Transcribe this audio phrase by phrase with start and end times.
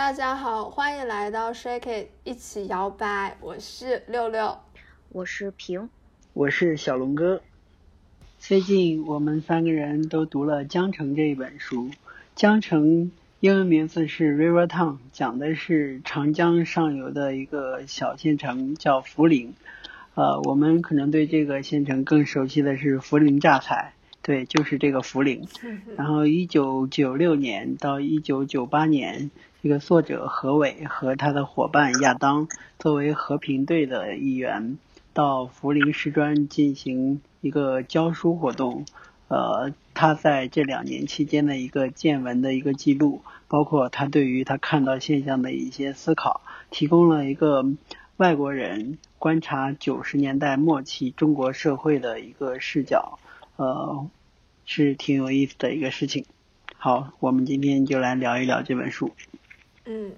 [0.00, 3.36] 大家好，欢迎来到 Shake It，一起摇摆。
[3.38, 4.56] 我是六六，
[5.10, 5.90] 我是平，
[6.32, 7.42] 我是小龙哥。
[8.38, 11.90] 最近我们三个人都读了《江城》这一本书。
[12.34, 19.52] 江城英文名字是 River Town，讲的是长江上游的一个小县城，叫涪陵。
[20.14, 23.92] 呃，我们可能对这个县城更熟悉的是涪陵榨菜。
[24.22, 25.46] 对，就是这个涪陵。
[25.96, 29.30] 然后，一九九六年到一九九八年，
[29.62, 34.78] 这个作者何伟和他的伙伴亚当作为和平队的一员，
[35.12, 38.86] 到涪陵师专进行一个教书活动。
[39.28, 46.40] 呃，他在这两年期间的一个见闻的一个记录，包括他对于他看到现象的一些思考，
[46.70, 47.62] 提供了一个
[48.16, 53.18] 外国人观察九十年代末期中国社会的一个视角。
[53.56, 54.08] 呃，
[54.64, 56.24] 是挺有意思的一个事情。
[56.78, 59.10] 好，我们今天就来聊一聊这本书。
[59.92, 60.14] 嗯，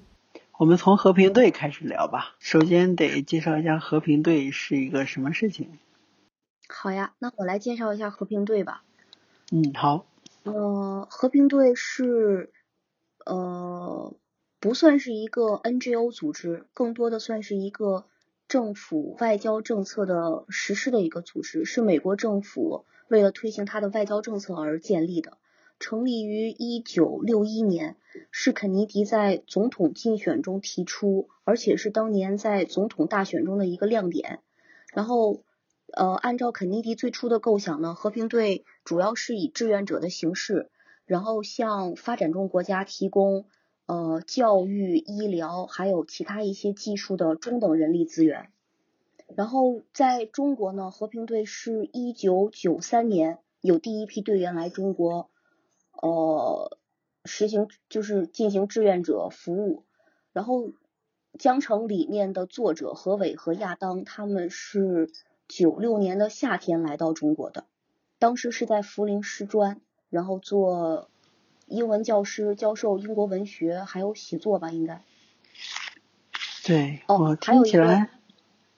[0.59, 2.37] 我们从和平队开始聊吧。
[2.39, 5.79] 首先得介绍一下和平队是一个什么事情。
[6.69, 8.85] 好呀，那我来介绍一下和平队吧。
[9.51, 10.05] 嗯，好。
[10.43, 12.53] 呃，和平队是
[13.25, 14.15] 呃
[14.61, 18.05] 不算是一个 NGO 组织，更多的算是一个
[18.49, 22.85] 政府外交政策的实施的一个组织，是美国政府。
[23.09, 25.39] 为了推行它的外交政策而建立的，
[25.83, 27.97] 成立于一九六一年，
[28.31, 34.39] 是肯尼迪在总统竞选中提出，而且是当年在总统大选中的一个亮点。
[34.95, 35.43] 然后，
[35.93, 40.71] 呃，按照肯尼迪最初的构想呢，和平队主要是以志愿者的形式，
[41.05, 43.47] 然后向发展中国家提供
[43.87, 48.51] 呃教育、医疗还有其他一些技术的中等人力资源。
[49.35, 55.29] 然后在中国呢，和平队是一九九三年有第一批队员来中国，
[56.03, 56.77] 呃，
[57.25, 59.85] 实行就是进行志愿者服务。
[60.33, 60.73] 然后
[61.39, 65.11] 江城里面的作者何伟和亚当他们是
[65.49, 67.65] 九六年的夏天来到中国的，
[68.19, 69.81] 当时是在涪陵师专，
[70.11, 71.09] 然后做
[71.67, 75.03] 英文教师，教授英国文学还有写作吧，应该。
[76.65, 78.11] 对，哦，听起来。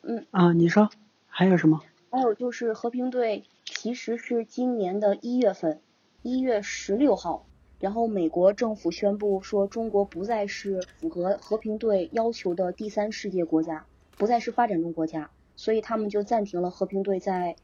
[0.02, 0.90] 嗯啊，你说
[1.26, 1.80] 还有什么？
[2.10, 5.80] 还有就是和平队其实是今年的一月份，
[6.26, 7.44] 一月十六号，
[7.78, 13.84] 然后美国政府宣布说中国不再是符合和平队要求的第三世界国家，
[14.16, 17.56] 不再是发展中国家，所以他们就暂停了和平队在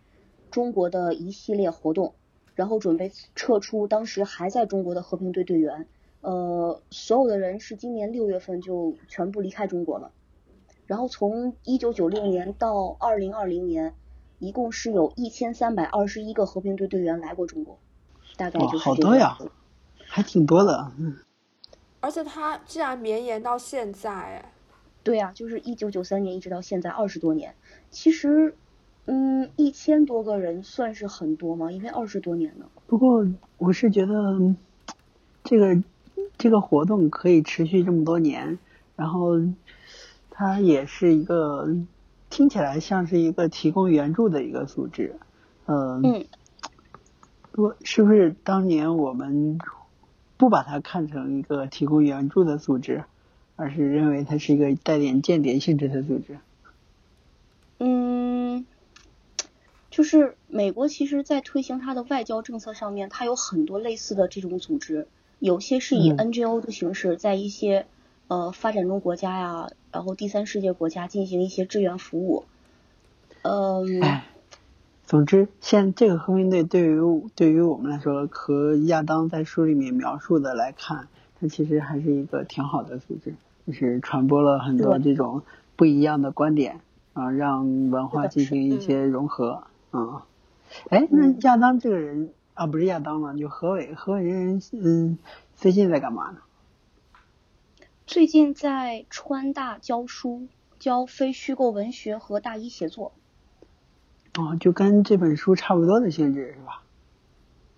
[0.50, 2.12] 中国的一系列活动，
[2.54, 5.86] 然后准备撤出当时还在中国的和平队队员，
[6.20, 10.12] 呃，所有的人是今年六月份就全部离开中国了。
[10.86, 13.94] 然后从一九九六年到二零二零年，
[14.38, 17.78] 一共是有一千三百二十一个和平队队员来过中国，
[18.48, 19.36] 大概就是好多呀，
[20.06, 20.90] 还挺多的。
[20.98, 21.16] 嗯。
[22.00, 24.52] 而且它竟然绵延到现在，哎。
[25.02, 27.54] 对呀，就是一九九三年一直到现在二十多年。
[27.90, 28.54] 其实，
[29.06, 31.70] 嗯，一千多个人算是很多吗？
[31.70, 32.66] 因为二十多年呢。
[32.86, 33.26] 不过
[33.58, 34.54] 我是觉得，
[35.44, 35.82] 这个
[36.36, 38.58] 这个活动可以持续这么多年，
[38.96, 39.38] 然后。
[40.42, 41.68] 它也是一个
[42.30, 45.14] 听起来像是一个提供援助的一个组织，
[45.66, 46.24] 嗯，
[47.52, 49.58] 不，是不是当年我们
[50.36, 53.04] 不把它看成一个提供援助的组织，
[53.56, 56.38] 而是认为它是一个带点间谍性质的组织？
[57.78, 58.66] 嗯，
[59.90, 65.06] 就是美国其实，在推行它的外交政策上面，它有很多类似的这种组织，
[65.38, 67.86] 有些是以 NGO 的形式，在一些。
[68.28, 72.44] 呃，发展中国家呀，然后第三世界国家进行一些志愿服务。
[73.42, 73.84] 嗯，
[75.10, 77.00] 总之，现这个和平队对于
[77.34, 81.08] 对于我们来说，和亚当在书里面描述的来看，
[81.40, 83.34] 它其实还是一个挺好的组织，
[83.66, 85.42] 就是传播了很多这种
[85.74, 86.78] 不一样的观点
[87.12, 90.26] 啊，让文化进行一些融合啊。
[90.90, 95.18] 哎，那亚当这个人啊，不是亚当了，就何伟，何伟这人，嗯，
[95.56, 96.38] 最近在干嘛呢？
[98.06, 100.46] 最近在川大教书，
[100.78, 103.10] 教非虚构文学和大一写作。
[104.38, 106.82] 哦，就跟这本书差不多的性质是吧？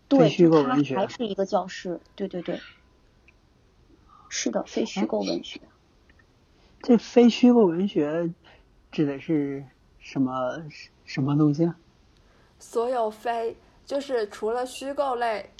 [0.08, 1.98] 对，虚构文学还是一个教师。
[2.14, 2.60] 对对对，
[4.28, 5.60] 是的，非虚构文学。
[6.82, 8.30] 这非虚构文学
[8.90, 9.64] 指的是
[9.98, 10.62] 什么
[11.04, 11.76] 什么东西啊？
[12.58, 13.56] 所有非
[13.86, 15.50] 就是除了虚构类。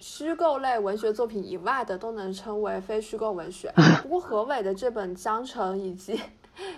[0.00, 3.72] 虚构类文学作品以外的都能称为非虚构文学。
[4.02, 6.20] 不过何伟的这本《江城》以及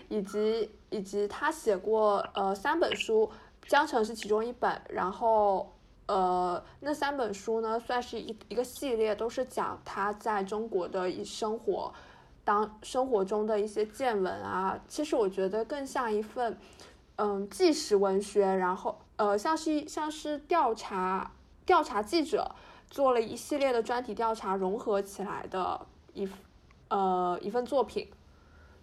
[0.08, 3.31] 以及以及他写过呃三本书，
[3.69, 4.81] 《江城》是其中一本。
[4.88, 5.73] 然后
[6.06, 11.93] 呃那三本书呢，算是一一个系列，都是讲他在中国的一生活。
[12.44, 16.56] 当生活中的一些见闻啊，其实我觉得更像一份
[17.17, 21.32] 嗯纪实文学，然后呃像是像是调查
[21.64, 22.55] 调查记者
[22.88, 25.84] 做了一系列的专题调查融合起来的
[26.14, 26.28] 一
[26.87, 28.08] 呃一份作品，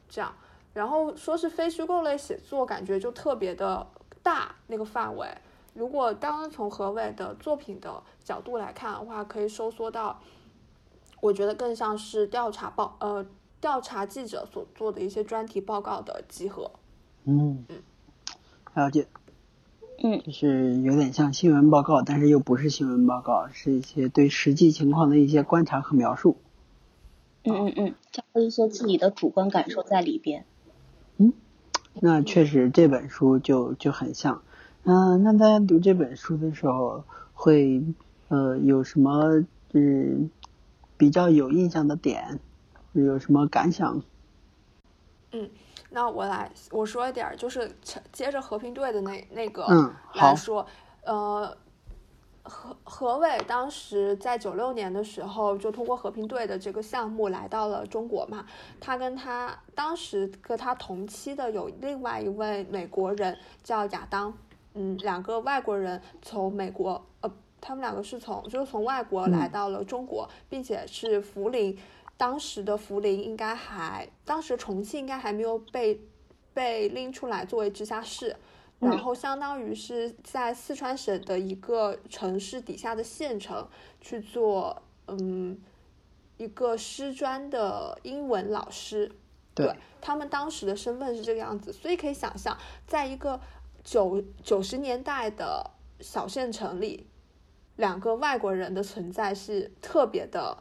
[0.10, 0.36] 这样。
[0.73, 3.85] 然后说是非虚构类写作，感觉就特别的
[4.21, 5.27] 大那个范围。
[5.73, 10.19] 如果刚从何伟的作品的角度来看的话，可以收缩到，
[11.21, 13.25] 我觉得更像是调查报呃
[13.59, 16.71] 调查记者所做的一些专题报告的集合。
[17.25, 17.77] 嗯嗯，
[18.75, 19.07] 了解。
[20.03, 26.37] 嗯，就是有点像新闻报告，但是又不是新闻报告，是一些对实际情况的一些观察和描述。
[27.43, 30.45] 嗯嗯嗯，加了一些自己的主观感受在里边。
[31.18, 31.33] 嗯，
[32.01, 34.42] 那确实这本书就就很像。
[34.83, 37.83] 嗯，那大家读这本书的时候会
[38.27, 39.44] 呃有什么
[39.74, 40.30] 嗯
[40.98, 42.39] 比较有印象的点，
[42.94, 44.01] 有什么感想？
[45.31, 45.50] 嗯，
[45.89, 47.71] 那我来我说一点，就是
[48.12, 50.66] 接着和平队的那那个嗯来说，
[51.06, 51.57] 呃。
[52.45, 58.45] 何何伟当时在九六年的时候，就通过和平队的这个项目来到了中国嘛。
[58.81, 64.38] 他跟他当时跟他同期的有另外一位美国人叫亚当，
[64.74, 67.31] 嗯，两个外国人从美国，呃，
[67.62, 71.78] 他们两个是从就是从外国来到了中国，并且是涪陵，
[72.18, 76.01] 当时的涪陵应该还，当时重庆应该还没有被
[76.54, 78.36] 被拎出来作为直辖市。
[78.83, 83.68] 然后相当于是在四川省的一个城市底下的县城
[84.01, 85.57] 去做，嗯，
[86.38, 89.12] 一个师专的英文老师。
[89.56, 92.57] 对他们当时的身份是这个样子，所以可以想象，
[92.88, 93.39] 在一个
[93.83, 97.07] 九九十年代的小县城里，
[97.75, 100.57] 两个外国人的存在是特别的、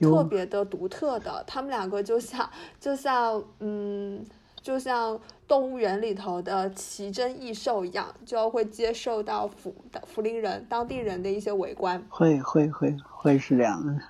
[0.00, 1.42] 特别的独特的。
[1.46, 4.24] 他们两个就像，就像，嗯。
[4.62, 12.02] 就像动物园里头的奇珍异兽一样，就会接受到福的涪陵人当地人的一些围观。
[12.08, 14.02] 会会会会是这样的。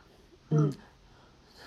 [0.51, 0.73] 嗯，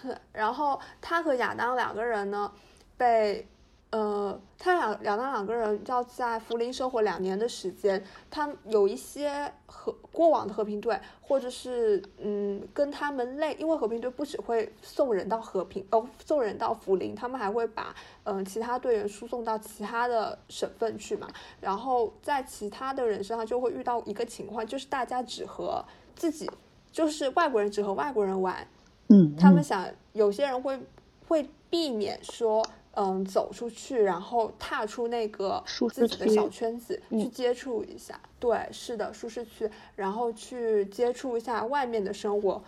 [0.01, 0.17] 是。
[0.31, 2.51] 然后他和亚当两个人呢，
[2.97, 3.47] 被。
[3.95, 17.93] 呃，他俩两当两个人要在涪陵生活两年的时间，他有一些和过往的和平队，或者是嗯跟他们类，因为和平队不只会送人到和平，哦送人到福林，他们还会把
[18.23, 21.27] 嗯其他队员输送到其他的省份去嘛，
[21.59, 25.83] 然后在其他的人身上就会遇到一个情况，就是大家只和
[26.15, 26.49] 自己，
[26.91, 28.67] 就是外国人只和外国人玩，
[29.09, 30.79] 嗯，他们想有些人会
[31.27, 32.63] 会避免说。
[32.95, 38.19] 嗯，走出去，然后踏出那个自己的小圈子，去接触一下。
[38.39, 42.61] 对，是的，舒适区，然后去接触一下外面的生活。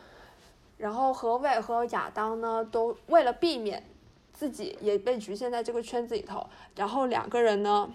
[0.78, 3.84] 然后何伟和亚当呢，都为了避免
[4.34, 6.46] 自己也被局限在这个圈子里头，
[6.76, 7.88] 然后两个人呢，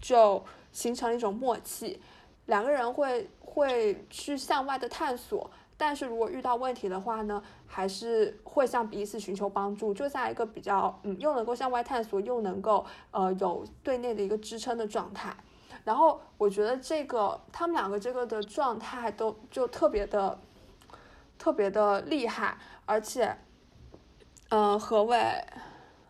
[0.00, 0.42] 就
[0.72, 2.00] 形成了一种默契，
[2.46, 5.48] 两个人会会去向外的探索。
[5.82, 15.34] 但是如果遇到问题的话呢，还是会向彼此寻求帮助，就在一个比较嗯，又能够向外探索，又能够呃有对内的一个支撑的状态。
[15.82, 20.38] 然后我觉得这个他们两个这个的状态都就特别的
[21.38, 23.34] 特别的厉害，而且
[24.50, 25.18] 嗯，何伟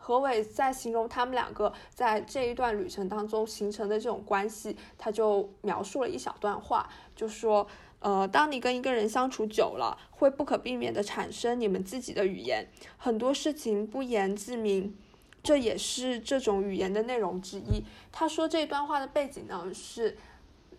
[0.01, 7.65] 何伟在形容他们两个在这一段旅程当中形成的这种关系，他就描述了一小段话，就说。
[8.01, 12.67] 呃，当你跟一个人相处久了，会不可避免的产生你们自己的语言，
[12.97, 14.97] 很多事情不言自明，
[15.43, 17.85] 这也是这种语言的内容之一。
[18.11, 20.17] 他说这段话的背景呢，是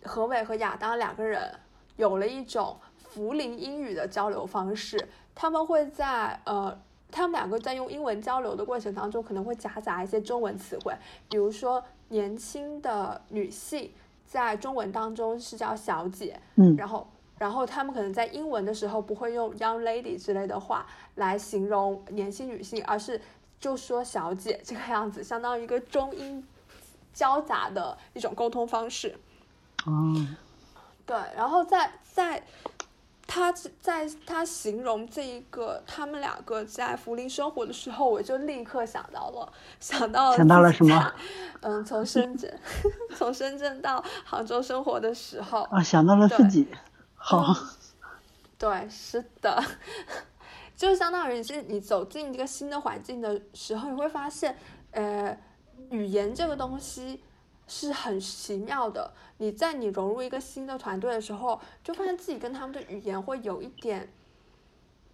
[0.02, 1.60] 何伟和亚当两个人
[1.96, 6.76] 有了一种福林英语的交流方式，他们会在呃，
[7.12, 10.92] 他们两个在用英文交流的过程当中，可能会夹杂一些中文词汇，
[11.28, 13.92] 比如说年轻的女性。
[14.32, 20.86] 在中文当中是叫小姐，嗯，然后，然后他们可能在英文的时候不会用 young lady 之类的话
[21.16, 23.20] 来形容年轻女性，而是
[23.60, 26.42] 就说小姐这个样子，相当于一个中英
[27.12, 29.14] 交杂的一种沟通方式。
[29.84, 30.16] 哦，
[31.04, 32.42] 对，然后在在。
[33.34, 41.12] 他在他形容这一个他们两个在涪陵生活的时候，我就立刻想到了，想到了想到了什么？
[41.62, 42.60] 嗯，从深圳
[43.16, 46.68] 从深圳到杭州生活的时候啊，想到了自己。
[47.14, 47.56] 好，
[48.58, 49.64] 对，是的，
[50.76, 54.54] 就相当于是你走进一个新的环境的时候，你会发现，
[54.90, 55.34] 呃，
[55.88, 57.22] 语言这个东西。
[57.72, 59.10] 是很奇妙的。
[59.38, 64.12] 你在你融入一个新的团队的时候，就发现自己跟他们的语言会有一点，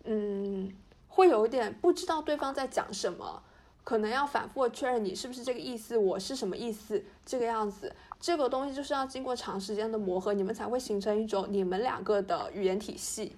[0.05, 0.73] 嗯，
[1.07, 3.43] 会有一点不知道对方在讲什么，
[3.85, 7.95] 可能要反复的确认你是不是这个意思，我是什么意思，这个样子。
[8.21, 13.37] 这个东西就是要经过长时间的磨合，你们才会形成一种你们两个的语言体系。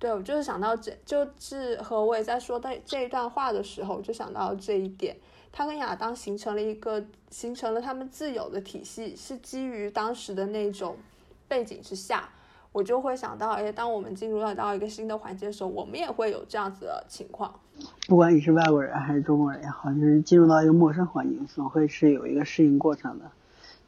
[0.00, 5.16] 对我就是想到这，就是和我也在说的这一段话的时候，就想到这一点。
[5.52, 10.96] 他跟亚当形成了一个，形成了他们自有的体系，是基于当时的那种
[11.48, 12.28] 背景之下。
[12.70, 17.52] 我就会想到，哎，当我们进入到到一个新的环境的时候，我们也会有这样子的情况。
[18.06, 23.30] 不管你是外国人还是中国人也好，就是进入到一个陌生环境，总会是有一个适应过程的。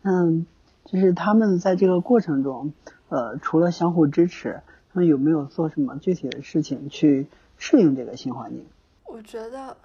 [0.03, 0.47] 嗯，
[0.87, 2.73] 就是他们在这个过程中，
[3.11, 4.61] 呃，除了相互支持，
[4.93, 7.27] 他们有没有做什么具体的事情去
[7.59, 8.65] 适应这个新环境？
[9.05, 9.77] 我觉得，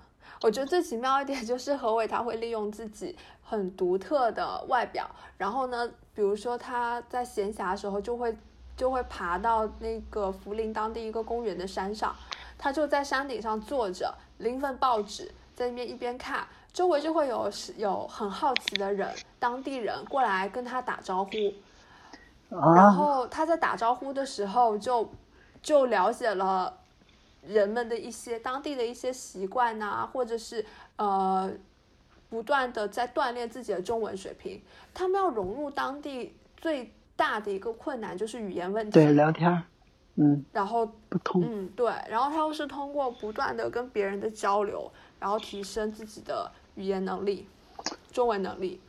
[0.45, 5.09] 我觉得最奇妙一点就是何伟他会利用自己很独特的外表，
[5.39, 8.37] 然后呢，比如说他在闲暇的时候就会
[8.77, 12.15] 就会爬到那个涪陵当地一个公园的山上，
[12.59, 16.45] 他就在山顶上坐着，拎份报纸在那边一边看。
[16.71, 19.09] 周围就会有有很好奇的人，
[19.39, 21.31] 当地人过来跟他打招呼，
[22.75, 25.09] 然后他在打招呼的时候就
[25.63, 26.77] 就了解了
[27.47, 30.65] 人们的一些当地的一些习惯呐，或者是
[30.97, 31.51] 呃
[32.29, 34.61] 不断的在锻炼自己的中文水平。
[34.93, 39.63] 他们要融入当地最大的一个困难就是语言问题，对聊天，
[40.15, 46.51] 嗯，然后不通，嗯对，然后他又是通过不断的跟别人的交流，然后提升自己的。
[46.75, 47.47] 语言能力，
[48.11, 48.81] 中文能力，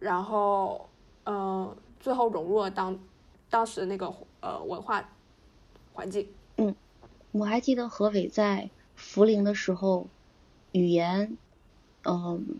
[0.00, 0.88] 然后，
[1.24, 2.98] 嗯，最后融入了当
[3.48, 5.08] 当时的那个呃文化
[5.92, 6.26] 环境。
[7.32, 10.08] 嗯，我还记得何伟在涪陵的时候，
[10.70, 11.36] 语言，
[12.04, 12.58] 嗯，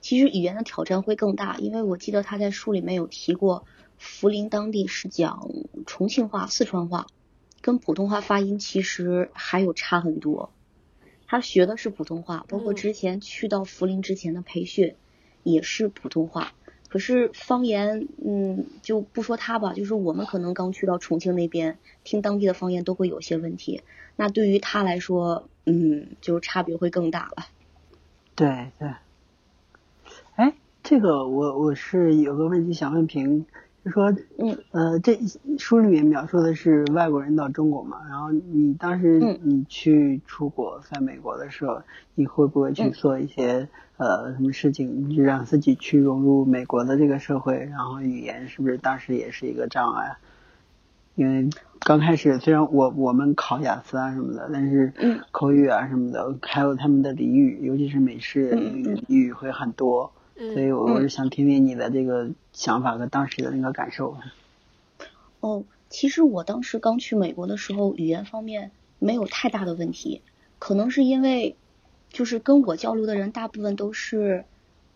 [0.00, 3.64] 其实语言的挑战会更大，因为我记得他在书里面有提过，
[4.00, 5.48] 涪陵当地是讲
[5.86, 7.06] 重庆话、四川话，
[7.60, 10.50] 跟普通话发音其实还有差很多。
[11.26, 14.94] 他学的是普通话，包括之前去到涪陵之前的培训
[15.42, 16.52] 也是普通话。
[16.94, 23.82] 可是方言，嗯，就不说他吧，就是我们可能刚去到重庆那边，听当地的方言都会有些问题。
[24.14, 27.46] 那对于他来说，嗯，就差别会更大了。
[28.36, 28.88] 对对。
[30.36, 33.44] 哎，这个我我是有个问题想问平。
[33.84, 35.18] 就说，嗯，呃，这
[35.58, 41.82] 书里面描述的是外国人到中国嘛，然后你当时你去出国在美国的时候，
[42.14, 47.58] 你会不会去做一些呃什么事情，让自己去融入美国的这个社会？
[47.58, 50.16] 然后语言是不是当时也是一个障碍？
[51.14, 51.50] 因为
[51.80, 54.94] 刚开始虽然我我们考雅思啊什么的，但是
[55.30, 60.10] 口语啊什么的，还有他们的俚语，尤其是美式俚语会很多。
[60.36, 64.16] 所以我是想听听你的这个想法和当时的那个感受。
[65.38, 70.22] 哦，其实我当时刚去美国的时候，语言方面没有太大的问题，
[70.58, 71.54] 可能是因为
[72.08, 74.44] 就是跟我交流的人大部分都是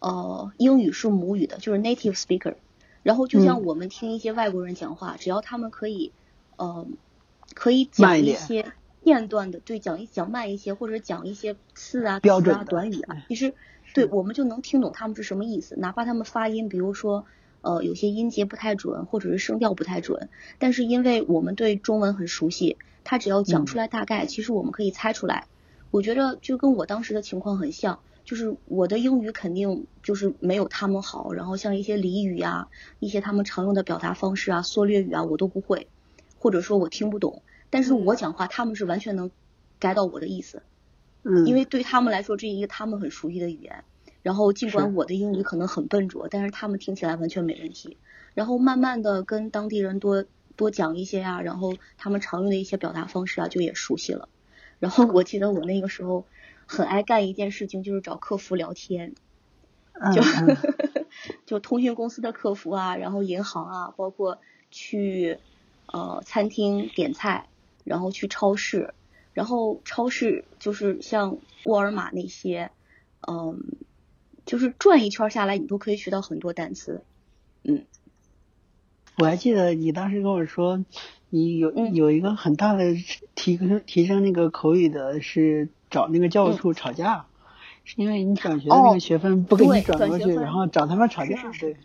[0.01, 2.57] 呃英语是母语的，就是 native speaker。
[3.05, 6.11] 然后就像我们听一些外国人讲话，只要他们可以
[6.57, 6.85] 呃
[7.55, 8.73] 可以讲一些
[9.05, 13.55] 片段的，对，讲一讲慢一些，或者讲一些词啊、词啊、短语啊，其实。
[13.99, 17.27] 对，我们就能听懂他们是什么意思，哪怕他们发音，比如说，
[17.63, 20.29] 呃，有些音节不太准，或者是声调不太准，
[20.61, 25.49] 但是因为我们对中文很熟悉，他只要讲出来大概，其实我们可以猜出来。
[25.91, 32.69] 我觉得就跟我当时的情况很像，就是我的英语肯定就是没有他们好，然后像一些俚语啊，
[33.01, 35.89] 一些他们常用的表达方式啊，缩略语啊，我都不会，
[36.39, 39.31] 或者说我听不懂，但是我讲话他们是完全能
[39.81, 40.63] get 到我的意思。
[41.47, 43.85] 因为对他们来说，这是一个他们很熟悉的语言。
[44.23, 47.97] 然后，尽管我的英语可能很笨拙，但是他们听起来完全没问题。
[48.35, 50.25] 然后，慢慢的跟当地人多
[50.57, 54.29] 多讲一些呀，然后他们常用的一些表达方式啊，就也熟悉了。
[54.81, 56.27] 然后，我记得我那个时候
[56.67, 59.15] 很爱干一件事情，就是找客服聊天，
[60.15, 60.23] 就
[61.47, 64.39] 就通讯公司的客服啊，然后银行啊，包括
[64.71, 65.39] 去
[65.87, 67.49] 呃餐厅点菜，
[67.85, 68.93] 然后去超市。
[69.35, 72.71] 然后超市就是像沃尔玛那些，
[73.27, 73.63] 嗯，
[74.47, 77.03] 就是转一圈下来，你都可以学到很多单词，
[77.65, 77.85] 嗯。
[79.17, 80.85] 我还记得你当时跟我说，
[81.29, 82.95] 你有有一个很大的
[83.35, 87.27] 提升提升那个口语的是找那个教务处吵架，
[87.83, 91.77] 是因为你转学的那个学分不给你转过去，然后找他们吵架，对。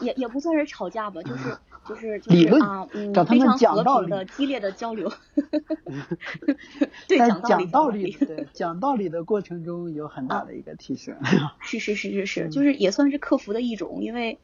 [0.00, 5.10] 也也不算是吵架吧，就是就是就是啊，嗯，非常和平的激烈的交流。
[7.08, 11.16] 对，讲道理，对，讲道理的过程中有很大的一个提升。
[11.60, 14.38] 是是是是是， 就是也算是克服的一种，因为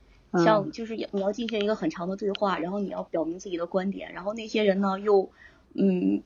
[0.45, 5.31] 像就是你要进行一个很长的对话，然后你要表明自己的观点，然后那些人呢又
[5.75, 6.23] 嗯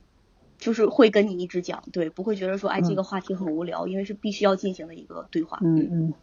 [0.57, 5.59] 就是会跟你一直讲，对，不会觉得说哎这个话题很无聊，因为是必须要进行的一个对话。
[5.61, 6.13] 嗯嗯，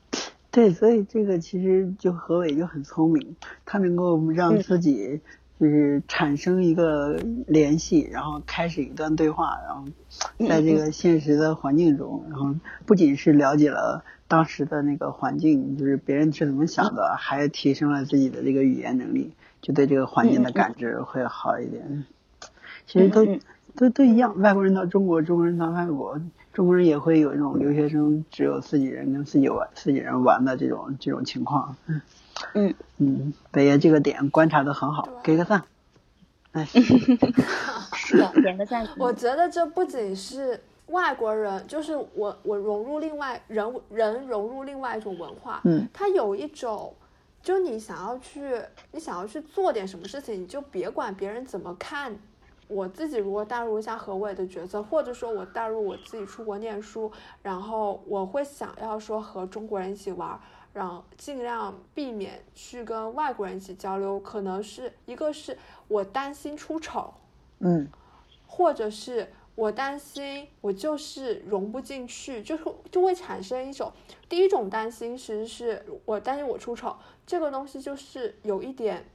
[0.51, 5.21] 对，所以这个其实就何伟就很聪明，他能够让自己
[5.61, 9.85] 就是产生一个联系，然后开始一段对话，然后
[10.49, 12.55] 在这个现实的环境中，然后
[12.87, 22.05] 不仅是了解了当时的那个环境，就是别人是怎么想的，还提升了自己的这个语言能力，就对这个环境的感知会好一点。
[22.87, 23.27] 其实都。
[23.77, 26.21] 都都一样，外国人到中国，中国人到外国，
[26.59, 31.77] 中国人也会有那种留学生只有自己人跟自己玩，自己人玩的这种这种情况。
[31.87, 32.03] 嗯
[32.55, 35.63] 嗯嗯，北爷这个点观察的很好，给个赞。
[36.51, 36.65] 哎
[37.95, 38.85] 是的，点个赞。
[38.99, 45.61] 我觉得这不仅是外国人，就是我我融入另外人人融入另外一种文化。
[45.63, 46.93] 嗯，他有一种，
[47.41, 48.61] 就你想要去，
[48.91, 52.17] 你想要去做点什么事情，你就别管别人怎么看。
[52.69, 57.11] 我自己如果带入一下何伟的角色，或者说我带入我自己出国念书，
[57.43, 60.39] 然后我会想要说和中国人一起玩，
[60.75, 64.21] 然后尽量避免去跟外国人一起交流。
[64.21, 65.57] 可能是一个是
[65.89, 67.15] 我担心出丑，
[67.61, 67.89] 嗯，
[68.47, 73.91] 或者是我担心我就是融不进去，就是就会产生一种
[74.29, 76.95] 第一种担心，其实是我担心我出丑，
[77.27, 79.09] 这个东西就是有一点。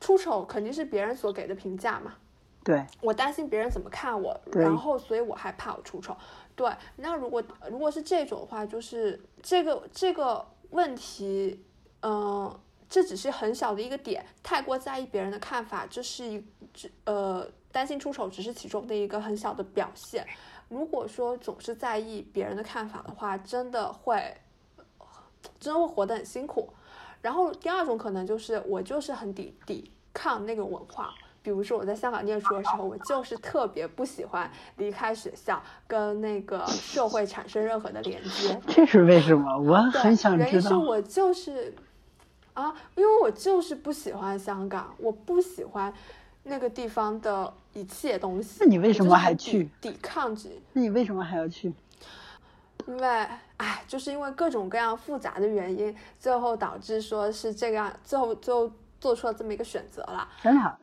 [0.00, 2.14] 出丑肯定是别人所给的评价嘛，
[2.62, 6.16] 对我担心别人怎么看我，然后所以我害怕我出丑。
[6.54, 11.62] 对，那如果如果是这种的话，就是这个这个问题，
[12.02, 20.26] 嗯，这只是很小的一个点，太过在意别人的看法，这是一这呃担心出丑只是其中的一个很小的表现。
[20.68, 24.36] 如果说总是在意别人的看法的话，真的会
[25.60, 26.72] 真的会活得很辛苦。
[27.22, 38.60] 然后第二种可能就是我就是很抵抵抗那个文化，比如说我在香港念书的时候，我就是特别不喜欢离开学校跟那个社会产生任何的连接。
[38.68, 39.58] 这是为什么？
[39.58, 40.44] 我很想知道。
[40.44, 41.74] 原因是我就是
[42.54, 45.92] 啊，因为我就是不喜欢香港，我不喜欢
[46.44, 48.58] 那个地方的一切东西。
[48.60, 50.48] 那你为什么还去抵抗着？
[50.72, 51.72] 那你为什么还要去？
[52.86, 58.70] 因为，哎，就是因为各种各样复杂的原因，最后导致说是这个样，最后最后
[59.00, 60.28] 做出了这么一个选择了。
[60.40, 60.78] 真好，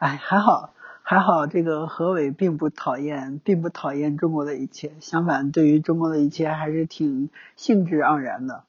[0.00, 0.70] 哎，还好
[1.02, 8.64] 还好，这个何伟并不讨厌，并不讨厌中国的一切，相反，对于中国的一切还是挺兴致盎然的。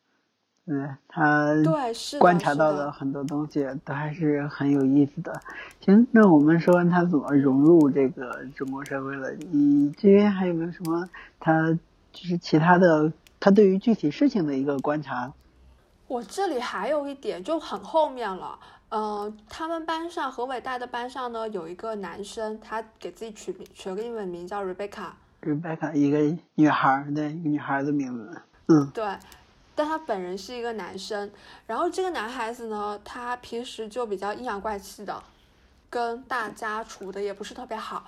[0.67, 5.41] 嗯他，对是观察到的很多东西都还是很有意思的。
[5.79, 11.09] 行，那我们说完他怎么融入这个中国社会了，你这边还有没有什么
[11.39, 11.75] 他？
[12.17, 15.31] 就是其他的，他对于具体事情的一个观察。
[16.07, 18.57] 我这里还有一点就很后面了，
[18.89, 25.11] 嗯，他们班上何伟大的班上呢，有一个男生，他给自己取名取了个英文名叫 Rebecca。
[25.41, 28.41] Rebecca，一个女孩，对，一个女孩的名字。
[28.67, 29.05] 嗯，对，
[29.75, 31.29] 但他本人是一个男生。
[31.67, 35.21] 然后这个男孩子呢，他平时就比较阴阳怪气的，
[35.91, 38.05] 跟大家处的也不是特别好。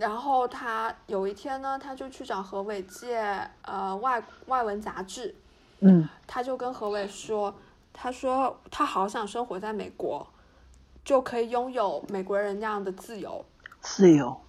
[0.00, 3.20] 然后他有一天呢，他就去找何伟借
[3.60, 5.34] 呃外外文杂志，
[5.80, 7.54] 嗯，他就跟何伟说，
[7.92, 10.26] 他说他好想生活在美国，
[11.04, 13.44] 就可以拥有美国人那样的自由。
[13.82, 14.40] 自由。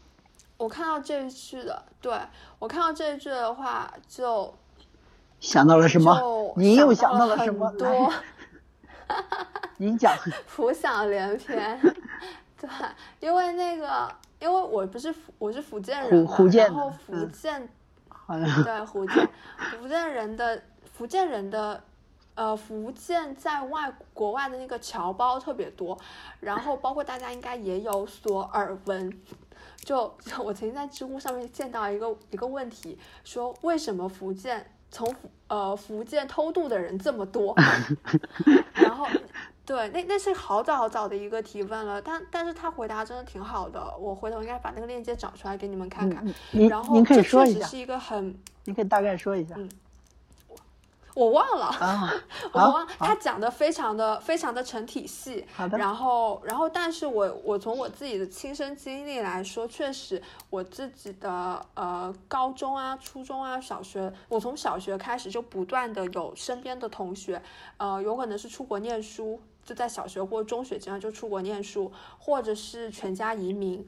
[0.55, 2.17] 我看到这一句的，对
[2.57, 4.53] 我看到这一句的话，就
[5.41, 6.53] 想到了什么？
[6.55, 7.69] 你又想到了什么？
[7.73, 8.09] 多，
[9.75, 10.15] 您讲。
[10.47, 11.77] 浮想联翩，
[12.57, 12.69] 对，
[13.19, 14.09] 因为那个。
[14.41, 16.31] 因为我不是福，我是福建人嘛，
[16.63, 17.69] 然后福建，
[18.63, 19.29] 对福建，
[19.79, 21.83] 福建人的福建人的，
[22.33, 25.95] 呃，福建在外国外的那个侨胞特别多，
[26.39, 29.15] 然后包括大家应该也有所耳闻，
[29.77, 30.11] 就
[30.43, 37.55] 我曾经在知乎上面见到一个一个问题，说为什么福建从福呃福建偷渡的人这么多，
[38.75, 39.07] 然后。
[39.63, 46.25] 对，那那是好早好早的一个提问了，但但是他回答真的挺好的，我回头应该把那个链接找出来给你们看看。
[46.67, 49.53] 然后这确实是一个很，你可以大概说一下。
[49.55, 49.69] 嗯，
[51.13, 51.71] 我忘了，
[52.53, 52.87] 我忘。
[52.99, 55.45] 他讲的非常的非常的成体系。
[55.53, 55.77] 好的。
[55.77, 67.41] 然后然后，但是我我从我自己的亲身经历来说，确实我自己的呃高中啊、初中啊、小学，我从小学开始就不断的有身边的同学，
[67.77, 69.39] 呃，有可能是出国念书。
[69.63, 73.87] 就在小学或中学阶段就出国念书，或者是全家移民，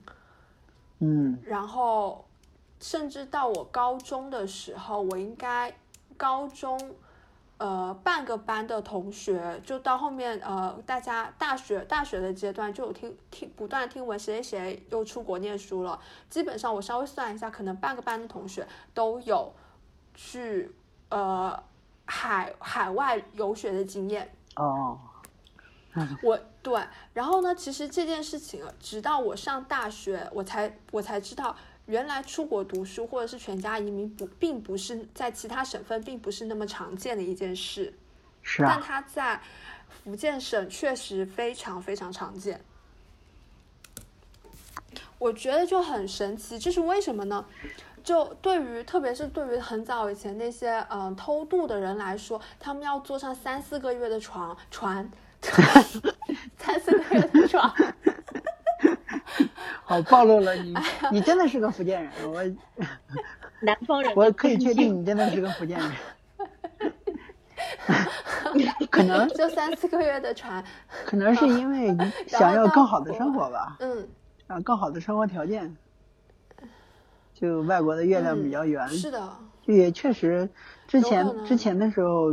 [0.99, 2.23] 嗯，然后
[2.79, 5.75] 甚至到我高中的时候，我应该
[6.15, 6.79] 高中，
[7.63, 15.97] 呃半个班的同学，就到后面呃大家大学大学的阶段就有听听不断听闻谁谁谁又出国念书了，
[16.29, 19.53] 基本上我稍微算一下，可能半个班的同学都有
[20.13, 20.75] 去
[21.07, 21.57] 呃
[22.03, 24.35] 海海外游学的经验。
[24.57, 24.99] 哦，
[26.21, 37.93] 我对，然后呢，其实这件事情，直到我上大学，我才我才知道，原来出国读书或者是全家移民不，并不是在其他省份并不是那么常见的一件事，
[38.41, 39.41] 是但啊，它在
[39.89, 42.63] 福建省确实非常非常常见。
[45.19, 47.45] 我觉得就很神奇，这是为什么呢？
[48.03, 55.09] 就对于，特别是对于很早以前那些嗯、呃偷渡的人来说，他们要坐上三四个月的床船，
[56.57, 57.73] 三四个月的床，
[59.83, 60.73] 好暴露了你，
[61.11, 62.43] 你真的是个福建人，我
[63.61, 65.91] 南方人 我可以确定你真的是个福建人。
[68.89, 70.63] 可能就三四个月的船，
[71.05, 74.07] 可能是因为 你想要更好的生活吧，嗯，
[74.47, 75.75] 啊，更好的生活条件。
[77.33, 80.47] 就外国的月亮比较圆，嗯是的，也确实，
[80.87, 82.31] 之前之前的时候，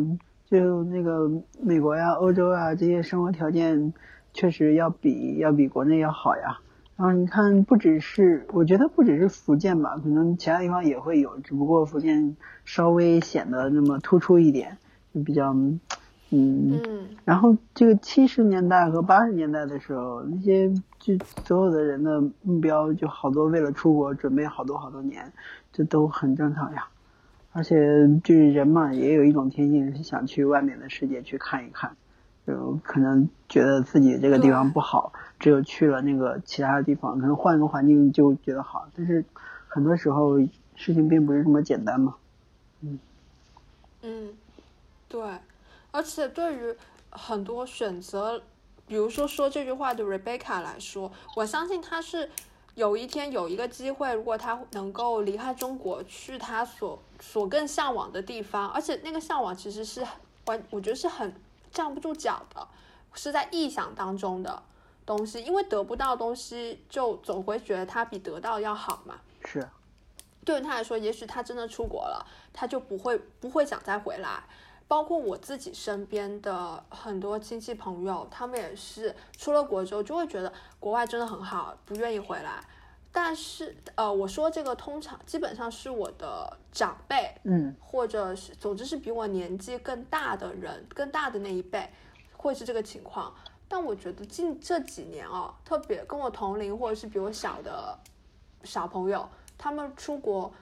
[0.50, 1.28] 就那个
[1.60, 3.92] 美国呀、欧洲啊这些生活条件，
[4.34, 6.58] 确实要比要比国内要好呀。
[7.00, 12.36] 然后你看，不只是我觉得不只是福建吧，可能其他地方也会有，只不过福建
[12.66, 14.76] 稍微显得那么突出一点，
[15.14, 15.72] 就比较，嗯。
[16.28, 25.32] 嗯然后这个七十年代和八十年代的时候，那些就所有的人的目标就好多为了出国准备好多好多年，
[25.72, 26.86] 这都很正常呀。
[27.52, 27.74] 而且
[28.22, 31.96] 就是人嘛，也有一种天性是想去外面的世界去看一看，
[32.50, 38.88] 就可能觉得自己这个地方不好，只有去了那个其他的地方，可能换个环境就觉得好。
[38.96, 39.24] 但是
[39.68, 40.38] 很多时候
[40.74, 42.16] 事情并不是这么简单嘛。
[42.80, 42.98] 嗯
[44.02, 44.32] 嗯，
[45.08, 45.22] 对，
[45.92, 46.74] 而且对于
[47.10, 48.42] 很多选择，
[48.86, 52.28] 比如说说这句话的 Rebecca 来说，我相信她是
[52.74, 60.04] 有一天有一个机会，如果他能够离开中国，去他所所更向往的地方，而且那个向往其实是
[60.46, 61.32] 完，我觉得是很
[61.70, 62.66] 站不住脚的，
[63.14, 64.62] 是在臆想当中的
[65.04, 69.20] 东西，因为得不到东西，就总会觉得它比得到要好嘛。
[69.44, 69.68] 是，
[70.44, 74.42] 对于他来说，也许他真的出国了，他就不会不会想再回来。
[74.88, 82.60] 包括我自己身边的很多亲戚朋友，他们也是出了国之后就会觉得国外真的很好，不愿意回来。
[83.12, 91.90] 但是，呃，我说这个通常基本上是我的长辈，嗯或者是总之是比我年纪更大的人，更大的那一辈，
[92.36, 93.34] 会是这个情况。
[93.68, 97.98] 但我觉得近这几年哦，特别跟我同龄或者是比我小的
[98.64, 100.52] 小朋友，他们出国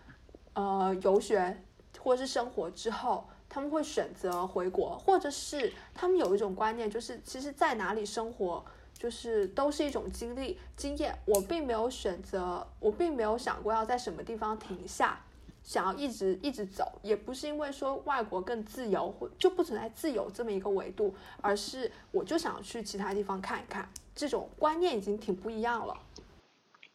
[0.55, 1.63] 呃游学
[2.01, 8.65] 或者是生活之后，他们会选择回国，或者是他们有一种观念，就是其实在哪里生活，
[8.99, 11.17] 就是都是一种经历经验。
[11.25, 15.21] 我并没有选择，我并没有想过要在什么地方停下，
[15.63, 23.89] 想要一直一直走，也不是因为说外国更自由，或就不存在自由这么一个维度，而是我就想去其他地方看一看。
[24.15, 25.95] 这种观念已经挺不一样了。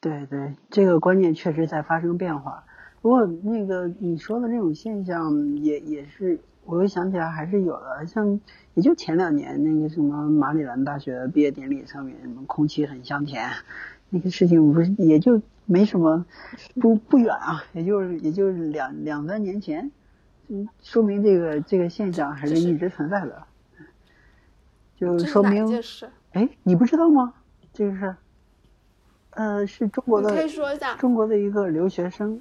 [0.01, 2.65] 对对，这个观念确实在发生变化。
[3.01, 8.06] 不过那个你说的那种现象也也是，我又想起来还是有的。
[8.08, 8.39] 像
[8.73, 13.49] 也就前两年那个什么马里兰大学毕业典礼上面，什么空气很香甜，
[14.10, 16.26] 那个事情不是也就没什么
[16.82, 19.91] 不不远啊，也就是也就是两两三年前，
[20.47, 23.43] 嗯，说明这个这个现象还是一直存在的，
[24.95, 25.82] 就说明？
[26.32, 27.34] 哎，你不知道吗？
[27.71, 28.17] 这个事儿，
[29.32, 30.95] 呃，是中国的可以的说一下。
[30.95, 32.39] 中国的一个留学生，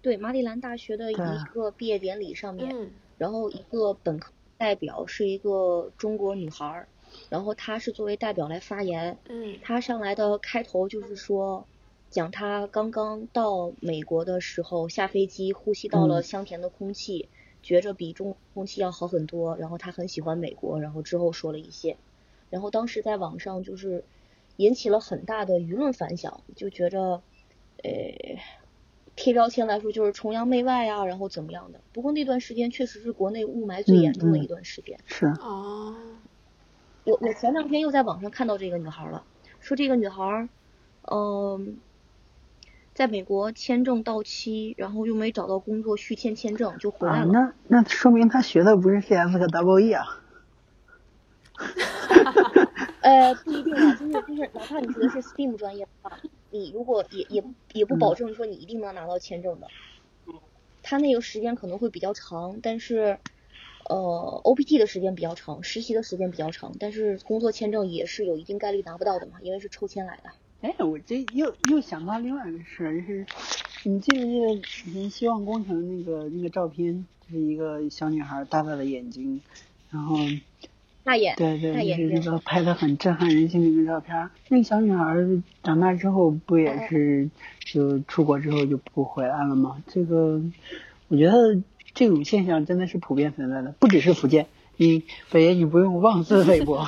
[0.00, 2.90] 对马里兰大学的一个毕业典礼上面，嗯
[3.22, 6.88] 然后一个本科代表是一个中国女孩儿，
[7.30, 11.64] 然后她是作为代表来发言，嗯她上来的开头就是说，
[12.10, 17.28] 讲她刚刚到美国的时候下飞机呼吸到了嗯香甜的空气，
[17.62, 21.96] 觉着比中国空气要好很多，然后她很喜欢美国，然后之后说了一些，
[22.50, 24.04] 然后当时在网上就是
[24.56, 27.22] 引起了很大的舆论反响，就觉着，
[27.84, 27.92] 呃。
[29.14, 31.80] 贴标签来说就是崇洋媚外啊，然后怎么样的。
[31.92, 34.98] 不过那段时间确实是国内雾霾最严重的一段时间。
[35.06, 35.94] 是哦，
[37.04, 39.22] 我我前两天又在网上看到这个女孩了，
[39.60, 40.48] 说这个女孩，
[41.10, 41.76] 嗯、
[42.94, 47.32] 在美国签证到期，然后又没找到工作续签签证就回来啊，了。
[47.32, 50.04] 那那说明她学的不是 CS 和 Double E 啊，
[53.02, 56.18] 呃，不一定啊，就是就是，哪怕你学的是 STEAM 专业的话，
[56.52, 59.66] 你如果也也也不保证说你一定能拿到签证的，
[60.82, 63.18] 他那个时间可能会比较长，但是，
[63.88, 70.30] 呃，OPT 的时间比较长，实习的时间比较长，但是工作签证也是有一定概率拿不到的嘛，因为是抽签来的。
[70.60, 73.26] 哎，我这又又想到另外一个事儿，就是
[73.84, 79.40] 你记不记得以前希望工程那个那个照片，就是一个小女孩大大的眼睛，
[79.90, 80.16] 然后
[81.04, 84.28] 大眼，对对，大眼就是那，个拍的很震撼人心的一个照片。
[84.48, 85.16] 那个小女孩
[85.62, 87.30] 长大之后不嗯也是
[87.64, 89.82] 就出国之后就不回来了吗？
[89.88, 90.40] 这个
[91.08, 91.60] 我觉得
[91.94, 94.46] 这种现象真的是普遍存在的，不只是福建。
[94.76, 96.86] 你北爷，你不用妄自菲薄。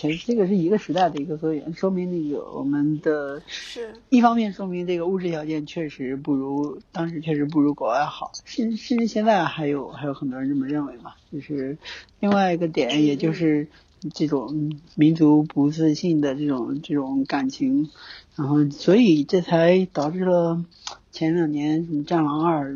[0.00, 11.14] 其实这个是一个时代的一个缩影，说明那个我们的是一方面说明这个物质条件确实不如当时确实不如国外好，甚甚至现在还有还有很多人这么认为嘛。
[11.32, 11.76] 就是
[12.20, 13.66] 另外一个点，也就是
[14.14, 17.90] 这种民族不自信的这种这种感情，
[18.36, 20.64] 然后所以这才导致了
[21.10, 22.72] 前两年什么《战狼二》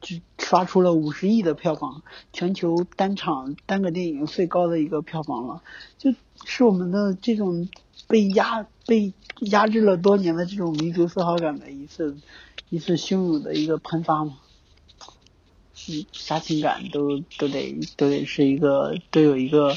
[0.00, 2.02] 就刷出了五十亿的票房，
[2.32, 5.62] 全球单场单个电影最高的一个票房了，
[5.96, 6.12] 就
[6.44, 7.68] 是我们的这种
[8.06, 12.16] 被压被压制了多年的这种民族自豪感的一次
[12.70, 14.38] 一次汹涌的一个喷发嘛。
[15.88, 19.76] 嗯，啥情感都都得都得是一个都有一个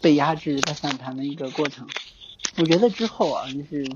[0.00, 1.86] 被压制再反弹的一个过程。
[2.56, 3.88] 我觉得之后啊，就是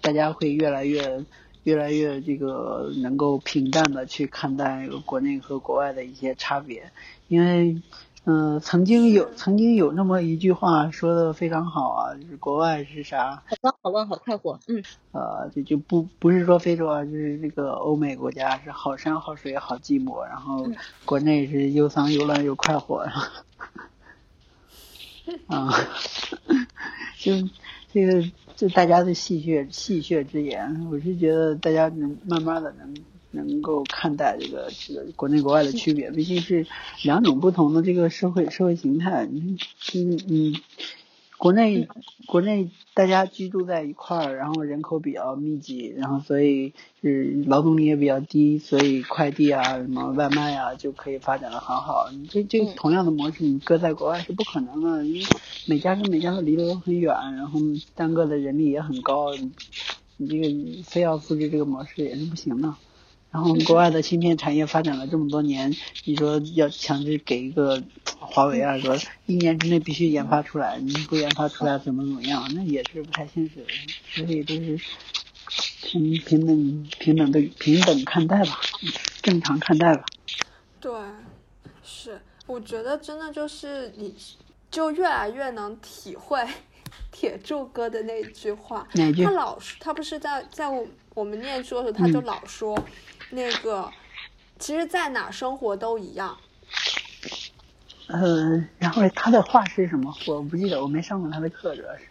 [0.00, 1.24] 大家会越来越
[1.62, 6.90] 越来越这个能够平淡的去看待国内和国外的一些差别，
[7.28, 7.80] 因为
[8.26, 13.42] 嗯、呃曾经有曾经有那么一句话说的非常好啊，就是国外是啥？
[13.46, 14.82] 好高好乱好快活，嗯，
[15.12, 23.04] 呃，就就不不是说非洲啊，就是这个欧美国家是好山好水好寂寞，然后嗯国内是又脏又乱又快活，
[25.48, 25.68] 啊，
[27.20, 27.32] 就
[27.92, 28.22] 这个
[28.56, 32.94] 就大家的戏谑戏谑之言，我是觉得大家能慢慢的能
[33.34, 36.66] 能够看待这个这个国内国外的区别，毕竟是
[37.02, 39.58] 两种不同的这个社会社会形态，嗯
[39.94, 40.54] 嗯嗯。
[41.36, 41.88] 国内
[42.26, 52.08] 国内大家居住在一块儿，然后人口比较密集，然后所以是劳动力也比较低，所以快递啊、什么外卖啊就可以发展的很好。
[52.12, 55.26] 你这这嗯同样的模式，你搁在国外是不可能的，因为
[55.66, 57.60] 每家跟每家都离得都很远，然后
[57.94, 59.50] 单个的人力也很高，你
[60.16, 62.74] 你这个非要复制这个模式也是不行的。
[63.34, 67.82] 然后国外的芯片产业发展了这么多年，你说要强制给一个
[68.20, 73.66] 华为啊，说一年之内必须研发出来，你不研发出来怎么怎么样，那也是不太现实的。
[74.14, 74.80] 所以都是
[75.82, 78.60] 平平等平等的平等看待吧，
[79.20, 80.04] 正常看待吧。
[80.80, 80.92] 对，
[81.82, 84.14] 是，我觉得真的就是你，
[84.70, 86.38] 就越来越能体会
[87.10, 88.86] 铁柱哥的那句话。
[88.92, 89.30] 他？
[89.32, 92.78] 老，他不是在在我我们念书的时候，他就嗯老说，
[93.34, 93.90] 那个，
[94.58, 96.36] 其实在哪生活都一样。
[98.06, 100.14] 呃，然后他的话是什么？
[100.26, 102.04] 我不记得，我没上过他的课，主要是。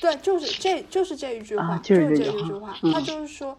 [0.00, 3.58] 对，就是这就是这一句话，啊就是是这一句话，嗯他就是说，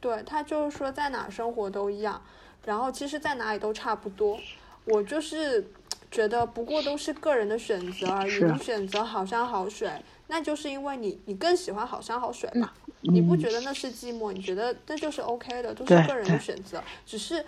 [0.00, 2.20] 对他就是说在哪生活都一样，
[2.66, 4.38] 然后其实在哪里都差不多。
[4.84, 5.66] 我就是
[6.10, 8.44] 觉得，不过都是个人的选择而已。
[8.44, 9.90] 你选择好山好水，
[10.30, 12.72] 那就是因为你你更喜欢好山好水嘛。
[12.76, 14.30] 嗯你不觉得那是寂寞？
[14.30, 16.84] 你觉得那就是 OK 的，都是个人的选择。
[17.06, 17.42] 只是，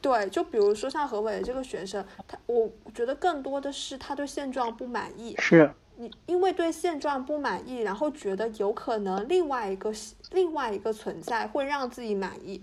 [0.00, 5.36] 对，就比如说像何伟这个学生，他我觉得更多的是他对现状不满意。
[5.38, 9.92] 是，你因为对现状不满意，然后觉得有可能另外一个
[10.30, 12.58] 另外一个存在会让自己满意，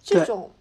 [0.00, 0.52] 这种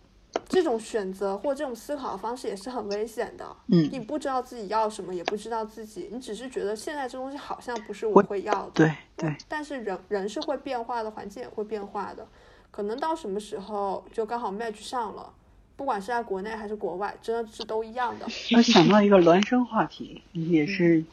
[0.48, 3.46] 这种选择或这种思考方式也是很危险的。
[3.68, 8.72] 嗯，你不知道自己要什么，也不知道自己，你只是觉得现在这东西好像不是我我会要的。
[8.74, 12.28] 对对，但是人人是会变化的，环境也会变化的，
[12.72, 15.32] 可能到什么时候就刚好 match 上了，
[15.76, 18.26] 不管是在国内还是国外，真的是都一样的。
[18.56, 21.04] 我想到一个孪生话题，也是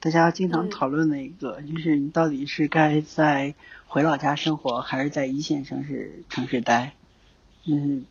[0.00, 3.54] 大家经常嗯讨论的一个，就是你到底是该在
[3.86, 6.92] 回老家生活，还是在一线城市城市待？
[7.66, 8.04] 嗯，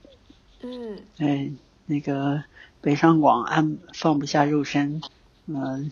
[1.19, 2.43] 嗯，那个
[2.81, 5.01] 北上广安放不下肉身，
[5.47, 5.91] 嗯、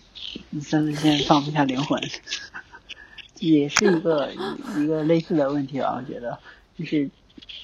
[0.62, 2.02] 三四线放不下灵魂，
[3.40, 4.32] 也是一个
[4.78, 6.40] 一个类似的问题吧，我觉得，
[6.78, 7.10] 就是。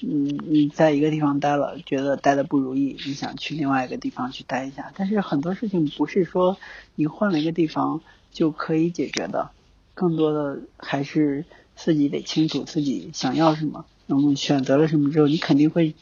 [0.02, 4.92] 嗯，你在一个地方待了，觉得待的不如意，你想去另外一个地方去待一下。
[4.94, 6.56] 但是很多事情不是说
[6.94, 9.50] 你换了一个地方就可以解决的，
[9.94, 11.44] 更多的还是
[11.74, 15.94] 自己得清楚自己想要什么，然后选择了什么之后，你肯定会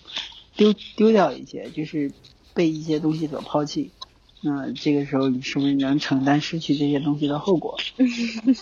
[0.57, 2.11] 丢丢掉一些，就是
[2.55, 3.91] 被一些东西所抛弃。
[4.43, 7.77] 那这个时候你是不是能承担失去这些东西的后果？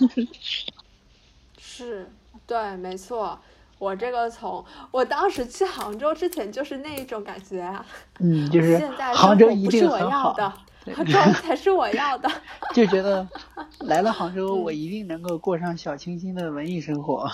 [1.59, 2.09] 是
[2.47, 3.39] 对，没错。
[3.79, 7.85] 我这个从我当时去杭州之前就是那一种感觉啊，
[8.21, 10.11] 嗯，就 是现在杭州一生活不是我。
[10.11, 10.53] 要的，
[10.95, 12.31] 杭州才是我要的。
[12.73, 13.27] 就觉得
[13.81, 17.31] 来了杭州，我一定能够过上小清新的文艺生活。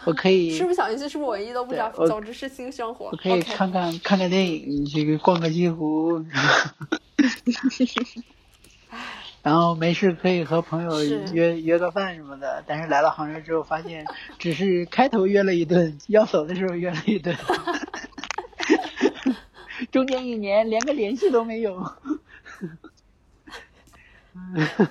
[0.06, 1.08] 我可以是不是小清新？
[1.08, 1.90] 是不是我一都不知道？
[2.06, 3.06] 总之是新生活。
[3.12, 6.24] 我可以看看看看电影，去逛个西湖。
[9.42, 14.04] 然后没事可以和朋友约约个饭什么的，但是来到杭州之后，发现
[14.38, 17.34] 只是开头约了一顿，要走的时候约了一顿，
[19.90, 21.90] 中间一年连个联系都没有。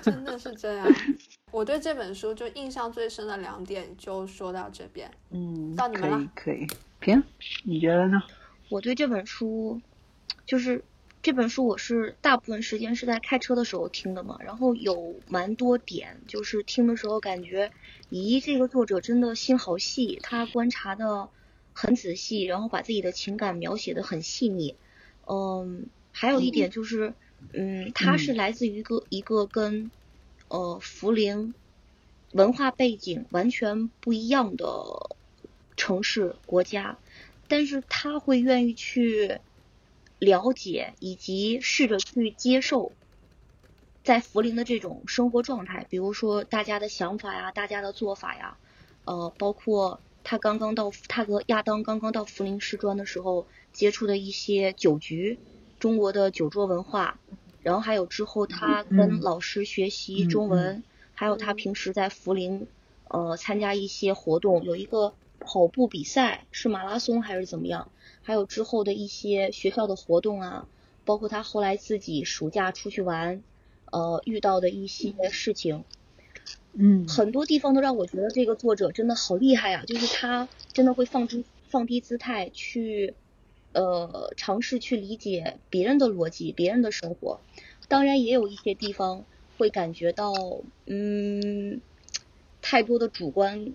[0.02, 0.86] 真的是这样。
[1.50, 5.10] 我对这本书就印象最深的两点就说到这边。
[5.30, 6.32] 嗯，到你们了。
[6.34, 6.66] 可以，
[6.98, 7.22] 平，
[7.64, 8.22] 你觉得呢？
[8.68, 9.80] 我对这本书，
[10.46, 10.84] 就是。
[11.22, 17.70] 这本书我是大部分时间是在开车的时候听的嘛，然后有蛮多点，就是听的时候感觉，
[18.10, 21.28] 咦，这个作者真的心好细，他观察的
[21.74, 24.76] 很仔细，然后把自己的情感描写的很细腻。
[25.26, 27.12] 嗯，还有一点就是，
[27.52, 29.90] 嗯，他是来自于一个一个跟
[30.50, 31.54] 呃涪陵
[32.32, 35.16] 文化背景完全不一样的
[35.76, 36.98] 城市国家，
[37.48, 39.40] 但是他会愿意去。
[40.22, 42.92] 了解以及试着去接受，
[44.04, 48.58] 在涪陵的这种生活状态，比如说大家的想法呀，大家的做法呀，
[49.06, 55.38] 呃，包括他刚刚到他和亚当刚刚到涪陵师专的时候接触的一些酒局，
[55.78, 57.18] 中国的酒桌文化，
[57.62, 60.82] 然后还有之后他跟老师学习中文，
[61.14, 62.66] 还有他平时在涪陵
[63.08, 67.90] 呃参加一些活动，有一个跑步比赛，是马拉松还是怎么样？
[68.22, 70.68] 还有之后的一些学校的活动啊，
[71.04, 73.42] 包括他后来自己暑假出去玩，
[73.90, 75.84] 呃，遇到的一些事情，
[76.74, 79.84] 嗯，很多地方都让我觉得这个作者真的好厉害啊！
[79.86, 83.14] 就是他真的会放低放低姿态去，
[83.72, 87.40] 呃，尝试去理解别人的逻辑、别人的生活。
[87.88, 89.24] 当然，也有一些地方
[89.58, 90.32] 会感觉到，
[90.86, 91.80] 嗯，
[92.62, 93.74] 太多的主观、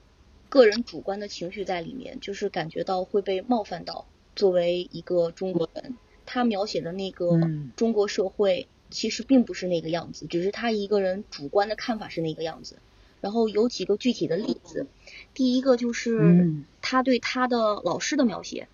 [0.50, 4.06] 个人主观的情绪在里面，就是感觉到会被冒犯到。
[4.36, 7.40] 作为一个中国人，他描写的那个
[7.78, 12.78] 中国社会其实并不是那个样子，只是他一个人主观的看法是那个样子。
[13.22, 14.88] 然后有几个具体的例子，
[15.34, 18.68] 第一个就是他对他的老师的描写，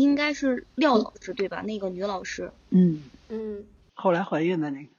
[0.00, 1.60] 应该是廖老师对吧？
[1.62, 2.52] 那个女老师。
[2.70, 3.64] 嗯嗯。
[3.94, 4.90] 后来怀孕的那个。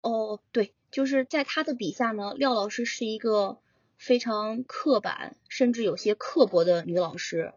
[0.00, 3.58] 哦，对，就是在他的笔下呢，廖老师是一个
[3.96, 7.52] 非常刻板，甚至有些刻薄的女老师。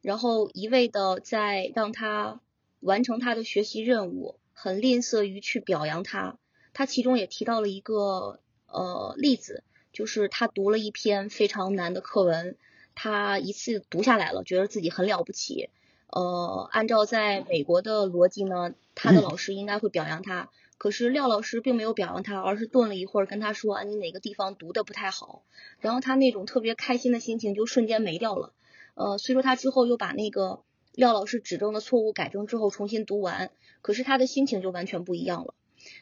[0.00, 2.40] 然后一味的在让他
[2.78, 6.38] 完成他的学习任务，很吝啬于去表扬他。
[6.72, 12.56] 他其中也提到了一个呃例子，就是他读了一篇非常难的课文，
[12.94, 15.70] 他一次读下来了，觉得自己很了不起。
[16.08, 25.42] 呃，按照在美国的逻辑呢，他的老师应该会表扬他，可是廖老师并没有表扬他，而是顿了一会儿跟他说：“啊，你哪个地方读的不太好？”
[25.80, 28.52] 然后他那种特别开心的心情就瞬间没掉了。
[28.94, 30.60] 呃，虽说他之后又把那个
[30.92, 33.50] 廖老师指正的错误改正之后重新读完，
[33.82, 35.54] 可是他的心情就完全不一样了。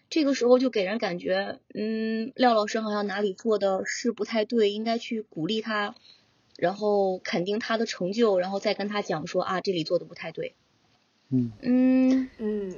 [0.09, 5.95] 这个时候就给人感觉，嗯，廖老师好像哪里做的是不太对，应该去鼓励他，
[6.57, 10.55] 然后肯定他的成就，然后再跟他讲说啊，这里做的不太对。
[11.31, 12.77] 嗯嗯嗯，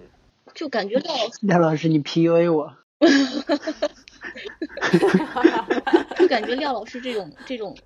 [0.55, 2.77] 就感觉廖廖 老师你 PUA 我。
[6.17, 7.77] 就感觉廖老师这种这种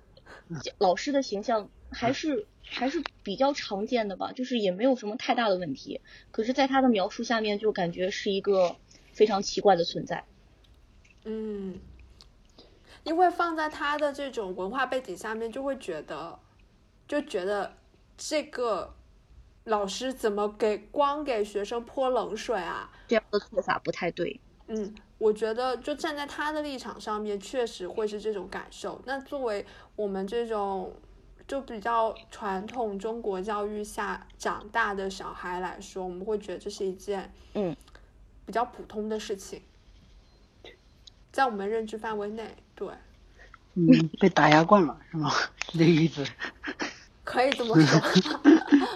[0.77, 1.69] 老师的形象。
[1.93, 5.99] 还是还是比较常见的吧，就是也没有什么太大的问题。
[6.31, 8.77] 可是，在他的描述下面，就感觉是一个
[9.11, 10.23] 非常奇怪的存在。
[11.25, 11.81] 嗯，
[13.03, 16.39] 因为放在他的这种文化背景下面，就会觉得，
[17.07, 17.77] 就觉得
[18.17, 18.93] 这个
[19.63, 22.91] 老师怎么给光给学生泼冷水啊？
[23.07, 24.39] 这样的做法不太对。
[24.67, 29.01] 嗯，我觉得就站在他的立场上面，确实会是这种感受。
[29.05, 30.93] 那作为我们这种。
[31.47, 37.75] 就比较传统中国教育下长大的小孩来说，我们会觉得这是一件嗯
[38.45, 39.61] 比较普通的事情，
[41.29, 42.89] 在我们认知范围内，对，
[43.75, 45.31] 嗯，被打压惯了是吗？
[45.71, 46.25] 这个意思？
[47.23, 48.01] 可以这么说，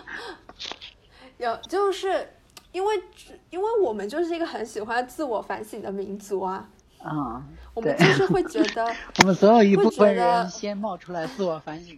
[1.38, 2.28] 有就是
[2.72, 3.00] 因为
[3.52, 6.68] 因为我们就是一个很喜欢自我反省的民族啊。
[7.04, 7.44] 啊，
[7.76, 8.84] 我们就是会觉得，
[9.22, 11.96] 我们总有一部分人先冒出来自我反省。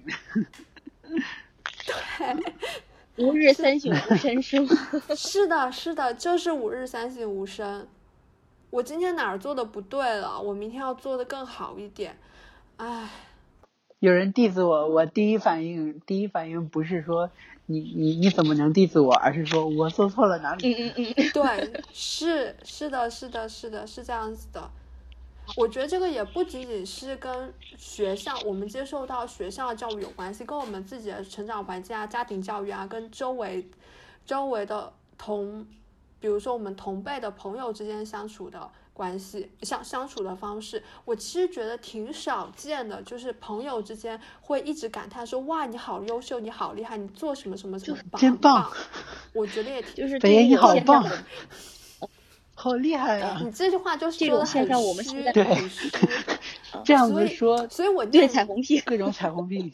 [1.05, 1.15] 对，
[3.25, 4.67] 吾日三省吾身是吗？
[5.15, 7.87] 是的，是的，就是吾日三省吾身。
[8.69, 10.39] 我今天哪儿做的不对了？
[10.41, 12.17] 我明天要做的更好一点。
[12.77, 13.09] 唉，
[13.99, 17.29] 有人 diss 我，我第一反应，第一反应不是说
[17.65, 19.13] 你你你怎么能 diss 我？
[19.13, 20.73] 而是说我做错了哪里？
[20.73, 24.69] 嗯嗯嗯，对， 是是的，是的，是的，是这样子的。
[25.55, 33.65] 我觉得这个也不仅仅是跟学校我们接受到学校的教育有关系，跟我们自己的成长环境啊、家庭教育啊，跟周围
[34.25, 35.65] 周围的同，
[36.19, 48.73] 比如说我们同辈的朋友之间相处的关系，相相处的方式，我其实觉得挺少见的，就是朋友之间会一直感叹说：“哇，你好优秀，你好厉害，你做什么什么什么棒，真棒棒。”
[49.33, 51.07] 我觉得也挺就是北野你好棒
[52.59, 53.39] 好厉害啊！
[53.43, 55.91] 你这句话就这说的很种现象我们虚现在对很虚，
[56.83, 59.71] 这样所以子说，所以我对彩虹屁，各种彩虹屁。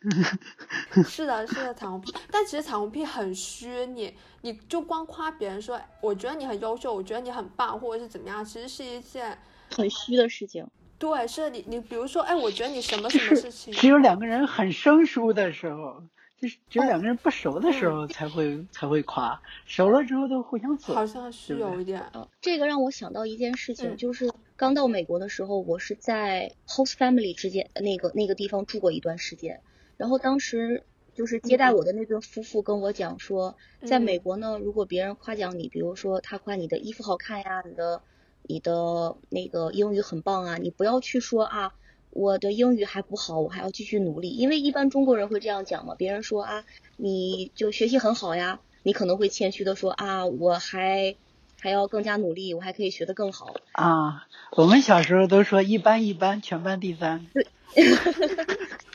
[1.04, 2.12] 是的，是的，彩虹屁。
[2.30, 9.36] 但其实彩虹屁很虚，你你就光夸别人说，我觉得你很优秀，我觉得你很棒，或者是怎么样，其实是一件
[9.70, 10.66] 很虚的事情。
[10.98, 16.02] 对，是你你比如说，哎，我觉得你什么什么事情，只有两个人很生疏的时候，
[16.38, 21.06] 就是只有两个人不熟的时候才会、才会夸，熟了之后都互相好。
[21.06, 29.60] 像是有一点，呃，这个让我想到一件事情，嗯就是刚到美国的时候，我是在 host family 之间那个那个地方住过一段时间，
[30.00, 30.82] 然后当时
[31.14, 38.00] 就是接待我的那对夫妇跟我讲说，在嗯美国呢，如果别人夸奖你，比如说他夸你的衣服好看呀，你的
[38.44, 41.74] 你的那个英语很棒啊，你不要去说啊。
[42.12, 45.94] 我的英语还不好，我还要继续努力，因为一般中国人会这样讲嘛。
[45.94, 46.64] 别人说啊，
[46.96, 51.14] 你就学习很好呀，你可能会谦虚的说啊，我还
[51.60, 53.54] 还要更加努力，我还可以学得更好。
[53.72, 57.26] 啊，我们小时候都说一般一般，全班第三。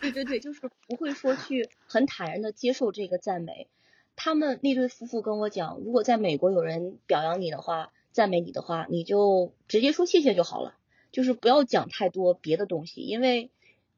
[0.02, 3.68] 对对对，就是不会说去很坦然的接受这个赞美。
[4.16, 10.74] 他们那对夫妇跟我讲，如果在美国有人表扬你的话，赞美你的话，你就直接说谢谢就好了，
[11.12, 13.50] 就是不要讲太多别的东西，因为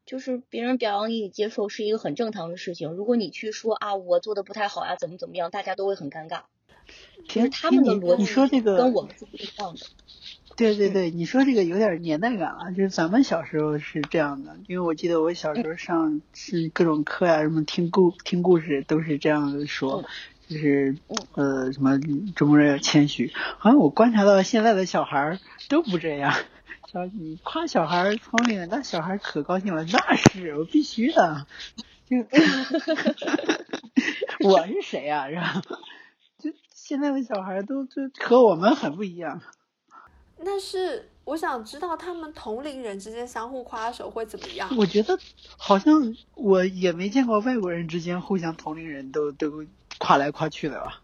[0.06, 2.92] 就是别人表扬你，你接受是一个很正常的事情。
[2.92, 6.42] 如果你去说啊我做的不太好呀，怎么怎么样，大家都会很尴尬。
[7.28, 9.80] 其实他们你逻辑你说这个跟我们是不一样的。
[10.56, 20.02] 对对对，你说这个有点年代感了，就是咱们小时候是这样的，因为我记得我小时候上是各种课呀、什么听故听故事都是这样子说，
[20.48, 20.96] 就是
[21.34, 22.00] 呃什么
[22.34, 25.38] 中国人要谦虚，好像我观察到现在的小孩儿
[25.68, 26.34] 都不这样。
[26.92, 31.46] 小你夸小孩聪明，那小孩可高兴了，那是我必须的，
[32.10, 32.16] 就
[34.48, 35.62] 我是谁呀、是吧？
[36.88, 39.42] 就现在的小孩都就和我们很不一样。
[40.42, 44.74] 但是我想知道他们同龄人之间相互夸的时候会怎么样。
[44.78, 45.18] 我觉得
[45.58, 49.66] 好像我也没见过外国人之间互相同龄人都都
[49.98, 51.02] 夸来夸去的吧？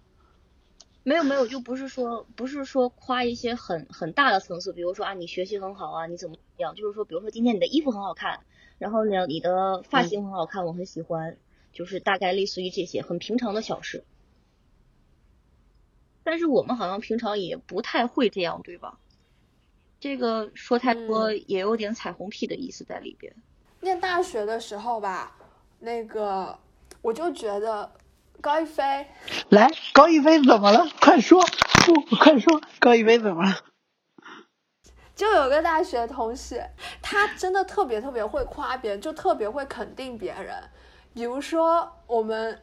[1.03, 6.75] 没有没有，就不是说不是说夸一些很很大的层次，比如说啊你学习很好啊，你怎么样？
[6.75, 8.41] 就是说，比如说今天你的衣服很好看，
[8.79, 11.37] 然后呢你的发型很好看，我很喜欢，
[11.75, 14.05] 就是大概类似于这些很平常的小事。
[16.25, 18.99] 但是我们好像平常也不太会这样，对吧？
[20.01, 23.35] 这个说太多也有点彩虹屁的意思在里边。
[23.81, 25.37] 念大学的时候吧，
[25.79, 26.59] 那个
[27.03, 27.93] 我就觉得
[28.41, 29.07] 高一飞
[29.51, 30.87] 来，高一飞怎么了？
[31.01, 31.43] 快说，
[31.87, 33.57] 不，快说，高一飞怎么了？
[35.15, 36.71] 就有个大学同学，
[37.01, 40.55] 他真的特别特别会夸别人，就特别会肯定别人。
[41.15, 42.61] 比如说我们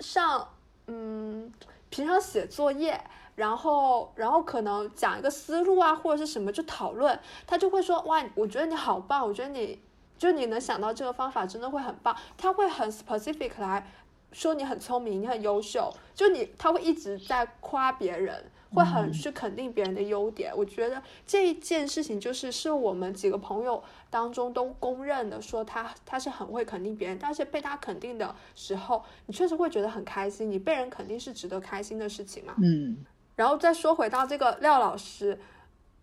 [0.00, 0.46] 上，
[0.86, 1.50] 嗯，
[1.94, 3.00] 平常写作业，
[3.36, 7.16] 然后然后可能讲一个思路啊，或者是什么就讨论，
[7.46, 9.80] 他就会说哇，我觉得你好棒，我觉得你
[10.18, 13.88] 就你能想到这个方法真的会很棒，他会很 specific 来
[14.32, 18.50] 说你很聪明，你很优秀，就你他会一直在夸别人。
[18.74, 23.80] 会很去肯定别人的优点，我觉得这一件事情就是是我们几个朋友
[24.14, 32.54] 当中都公认的，说他他是很会肯定别人，但是被他肯定的时候，你确实会觉得很开心，你被人肯定是值得开心的事情嘛。
[32.62, 32.96] 嗯，
[33.34, 35.36] 然后再说回到这个廖老师，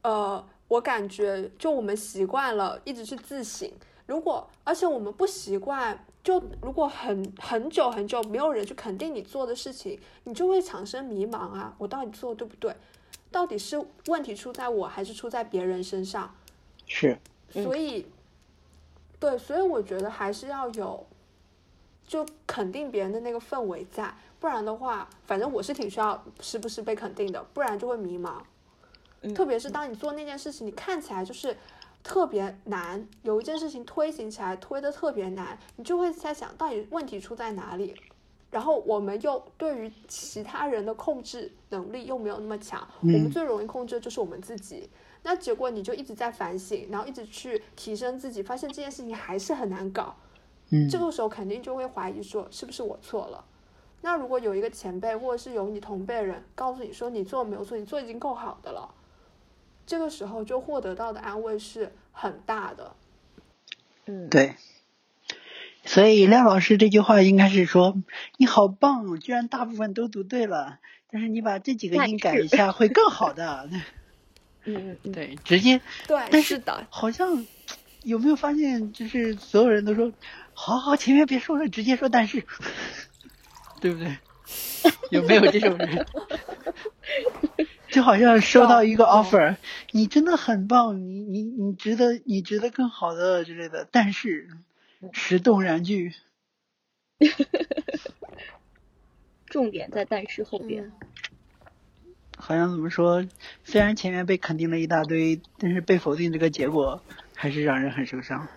[0.01, 3.71] 呃，我感觉就我们习惯了一直去自省，
[4.05, 12.75] 如果而且我们不习惯，就如果很很久很久没有人去肯定你做的事情，你就会产生迷茫啊，我到底做的对不对？
[13.31, 16.35] 到底是问题出在我还是出在别人身上？
[16.85, 17.19] 是，嗯
[17.51, 18.05] 所以，
[19.19, 21.05] 对，所以我觉得还是要有
[22.07, 28.41] 就肯定别人的那个氛围在，不然的话，反正我是挺需要时不时被肯定的，不然就会迷茫。
[29.23, 31.55] 嗯特别是当你做那件事情，你看起来就是
[32.03, 37.95] 特别难，有一件事情推行起来推的特别难，你就会在想到底问题出在哪里。
[38.49, 44.89] 然后我们又对于其他人的控制能力又没有那么强，我们嗯最容易控制的就是我们自己。
[45.23, 50.15] 那结果你就一直在反省，然后一直去提升自己，发现这件事情还是很难搞。
[50.69, 53.45] 嗯，这个时候肯定就会怀疑说，是不是我错了？
[54.01, 58.89] 那如果有一个前辈或者是有你同辈人告诉你说你做没有错，你做已经够好的了，
[59.85, 62.95] 这个时候就获得到的安慰是很大的。
[64.07, 64.55] 嗯，对。
[65.83, 67.95] 所以廖老师这句话应该是说
[68.37, 70.79] 你好棒，居然大部分都读对了，
[71.11, 73.69] 但是你把这几个音改一下会更好的。
[74.65, 77.45] 嗯嗯嗯，对，直接对，但是的，好像
[78.03, 80.11] 有没有发现，就是所有人都说
[80.53, 82.45] 好好，前面别说了，直接说但是，
[83.81, 84.17] 对不对？
[85.11, 86.05] 有没有这种人？
[87.89, 89.57] 就好像收到一个 offer，
[89.91, 94.47] 你真的很棒，你你你值得你值得更好的之类的，但是
[95.11, 96.13] 石动然句，
[99.45, 100.91] 重点在但是后边。
[102.41, 103.23] 好像怎么说？
[103.63, 107.03] 虽然前面被肯定了一大堆，但是被否定这个结果
[107.35, 108.47] 还是让人很受伤。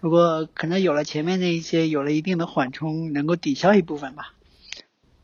[0.00, 4.34] 不过可能有了前面那一些，有了一定的缓冲，能够抵消一部分吧。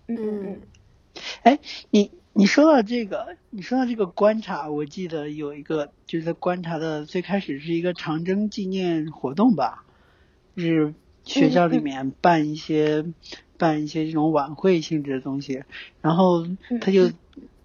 [0.09, 0.61] 嗯。
[1.43, 1.61] 哎，
[1.91, 9.85] 你你说到这个，你说到这个观察，我记得有一个就是在观察的最开始是一个长征纪念活动吧，
[10.57, 10.93] 是
[11.23, 13.05] 学校里面办一些
[13.57, 15.63] 办一些这种晚会性质的东西，
[16.03, 16.47] 然后
[16.81, 17.13] 他就。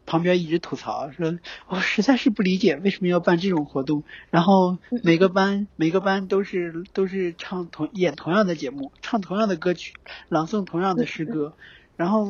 [0.06, 4.04] 旁边一直吐槽说：“我实在是不理解为什么要办这种活动。
[4.30, 9.94] 然后每个班每个班都是都是唱同演同样的节目，唱同样的歌曲，
[10.30, 11.54] 朗诵同样的诗歌。
[11.96, 12.28] 然后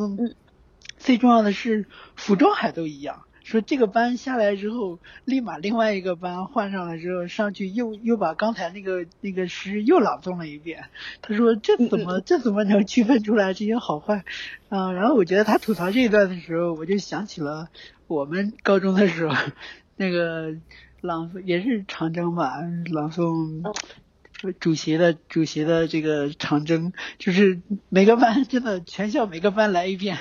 [0.97, 10.85] 最重要的是服装还都一样。”说这个班下来之后，立马另外一个班换上了之后，上去又又把刚才那个那个诗又朗诵了一遍。
[11.21, 14.23] 他说这怎么这怎么能区分出来这些好坏？
[14.69, 17.69] 啊，然后我觉得他吐槽这一段的时候，我就想起了
[18.07, 19.35] 我们高中的时候，
[19.97, 20.55] 那个
[21.01, 23.61] 朗诵也是长征吧，朗诵
[24.59, 30.17] 主席的主席的这个长征，就是每个班真的全校每个班来一遍。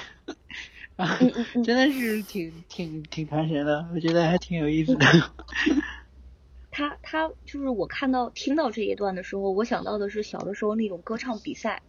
[0.97, 1.19] 啊，
[1.65, 5.07] 真的是挺挺挺传神的，我觉得还挺有意思的。
[6.71, 11.83] 他他就是我看到听到这一段的时候，我想到的是小的时候那种歌唱比赛。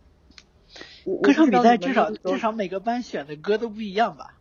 [1.21, 4.39] 歌唱比赛至少至少每个班选的歌都不一样吧？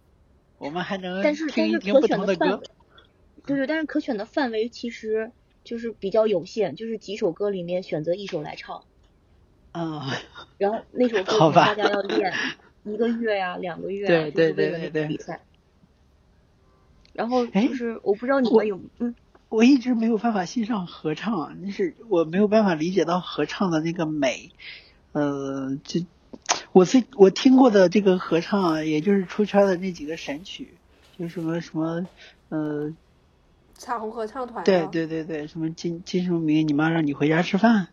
[0.58, 2.62] 我们还能但是但是可选的歌。
[3.44, 5.32] 对对，但是可选的范围其实
[5.64, 8.84] 就是比较有限，就是几首歌里面选择一首来唱。
[9.72, 10.12] 啊。
[10.58, 12.32] 然后那首歌大家要练。
[12.84, 15.40] 一个月呀，两个月啊，就是为了那个比赛。
[17.12, 19.14] 然后就是我不知道你们有嗯，
[19.50, 24.50] 我一直没有办法欣赏合唱，那是我没有办法理解到合唱的那个美。
[25.12, 26.00] 呃，就
[26.72, 30.74] 我最我听过的这个合唱，也就是出圈的那几个神曲，
[31.18, 32.06] 就什么什么
[32.48, 32.94] 呃，
[33.74, 34.64] 彩虹合唱团。
[34.64, 37.88] 对对对对，什么金金什么明，你妈让你回家吃饭。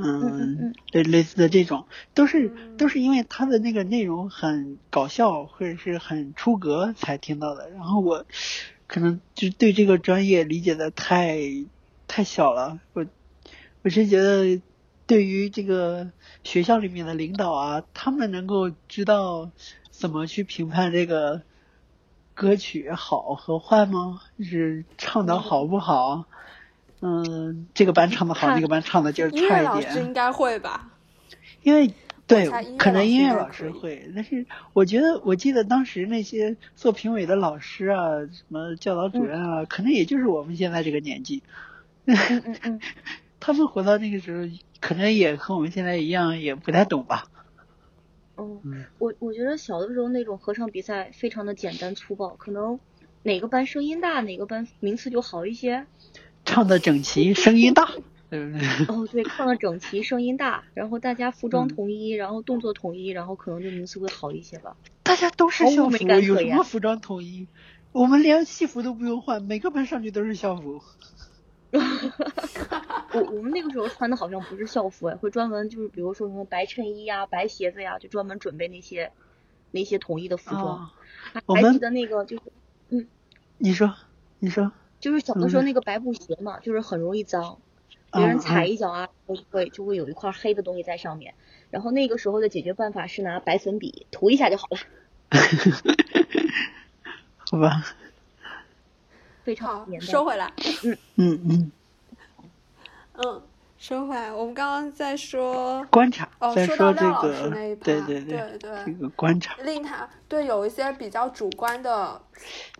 [0.00, 7.68] 嗯，类类似的这种，都是都是因为他的那个内容很搞笑或者是很出格才听到的。
[7.70, 8.24] 然后我
[8.86, 11.40] 可能就对这个专业理解的太
[12.06, 12.78] 太小了。
[12.92, 13.04] 我
[13.82, 14.62] 我是觉得，
[15.08, 16.12] 对于这个
[16.44, 19.50] 学校里面的领导啊，他们能够知道
[19.90, 21.42] 怎么去评判这个
[22.34, 24.20] 歌曲好和坏吗？
[24.38, 26.14] 就是唱的好不好？
[26.18, 26.24] 嗯，
[27.74, 29.96] 这个班唱的好，那个班唱的就是差一点。
[29.96, 30.90] 应该会吧？
[31.62, 31.92] 因为
[32.26, 41.42] 对，可能音乐老师会，但是我觉得，我记得当时那些做评委的老师啊，什么教导主任啊，可能也就是我们现在这个年纪。
[42.04, 42.80] 嗯嗯嗯。
[43.40, 44.48] 他们活到那个时候，
[44.80, 47.28] 可能也和我们现在一样，也不太懂吧。
[48.36, 52.78] 嗯，我我觉得小的时候那种合唱比赛非常的简单粗暴，可能
[53.22, 55.86] 哪个班声音大，哪个班名次就好一些。
[56.44, 57.88] 唱的整齐，声音大，
[58.30, 58.66] 对不对？
[58.88, 64.76] 哦，对，唱的整齐，声音大，然后大家服装统一，然后动作统一，然后可能就名次会好一些吧。
[65.02, 67.46] 大家都是校服，有什么服装统一？
[67.92, 70.82] 我们连戏服都不用换，每个班上去都是校服。
[71.72, 79.12] 我我们那个时候穿的好像不是校服哎，会专门就是比如说什么白衬衣呀、白鞋子呀，就专门准备那些
[79.70, 80.90] 那些统一的服装。
[81.46, 82.42] 还记得那个就是，
[82.90, 83.06] 嗯，
[83.58, 83.94] 你说，
[84.38, 84.72] 你说。
[85.00, 87.58] 就是小的时候那个白布鞋嘛，就是很容易脏，
[88.12, 89.08] 别人踩一脚啊，
[89.50, 91.34] 会就会有一块黑的东西在上面。
[91.70, 94.78] 然后那个时候的解决办法是拿白粉笔涂一下就好了。
[97.36, 97.84] 好吧。
[99.44, 100.52] 非常好，收回来。
[100.82, 101.72] 嗯嗯嗯。
[103.14, 103.42] 嗯。
[103.78, 112.20] 说回来，我们刚刚在说观察，哦，说到廖老师那一趴，对对对对，这个观察令他对有一些比较主观的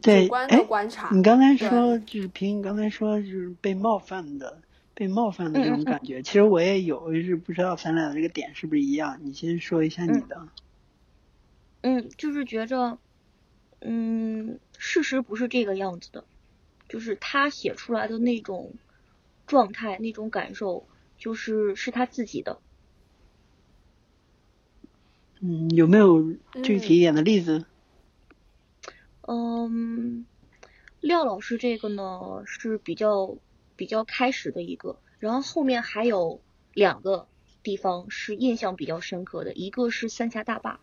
[0.03, 1.09] 主观的观察。
[1.12, 4.61] 你刚才说就是凭你刚才说就是被冒犯的
[4.92, 9.20] 被冒犯的这种感觉，其实我也有，就是不知道咱俩的这个点是不是一样。
[9.22, 10.49] 你先说一下你的。
[11.82, 12.99] 嗯，就是觉着，
[13.82, 16.24] 嗯，事实不是这个样子的，
[16.88, 18.72] 就是他写出来的那种
[19.49, 20.86] 状态、那种感受，
[21.16, 22.61] 就是是他自己的。
[25.40, 27.64] 嗯，有没有具体一点的例子？
[29.22, 30.26] 嗯，
[31.01, 33.36] 廖老师这个呢是比较
[33.76, 36.40] 比较开始的一个，然后后面还有
[36.74, 37.26] 两个
[37.62, 40.80] 地方是印象比较深刻的，一个是三峡大坝。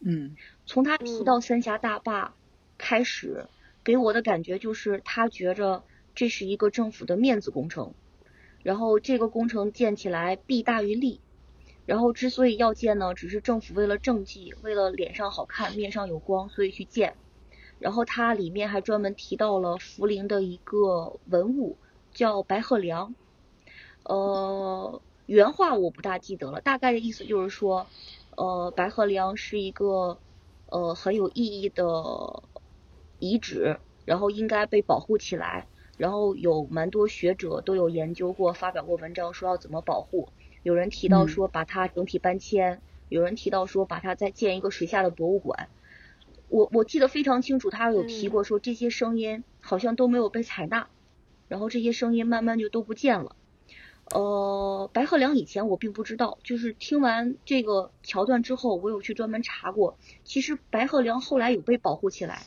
[0.00, 2.34] 嗯，从他提到三峡大坝
[2.76, 3.46] 开始，
[3.82, 5.84] 给我的感觉就是他觉着
[6.14, 7.94] 这是一个政府的面子工程，
[8.62, 11.20] 然后这个工程建起来弊大于利。
[11.86, 17.14] 然后之所以要建呢，只是政府为了政绩，为了脸上好看、面上有光，所以去建。
[17.78, 21.76] 然后它里面还专门提到了涪陵的一个文物，
[22.12, 23.14] 叫白鹤梁。
[24.04, 27.86] 呃，原话我不大记得了，大概的意思就是说，
[28.36, 30.16] 呃，白鹤梁是一个
[30.70, 32.42] 呃很有意义的
[33.18, 35.66] 遗址，然后应该被保护起来。
[35.96, 40.28] 然后有蛮多学者都有研究过，发表过文章，说要怎么保护。
[40.62, 45.68] 有人提到说把它整体搬迁，有人提到说把它再建一个水下的博物馆。
[46.48, 50.88] 我我记得非常清楚，他有提过说这些声音好像都没有被采纳，
[51.48, 53.36] 然后这些声音慢慢就都不见了。
[54.10, 62.42] 呃，白鹤梁以前我并不知道，就是听完这个桥段之后，我有去专门查过，其实白鹤梁后来有被保护起来，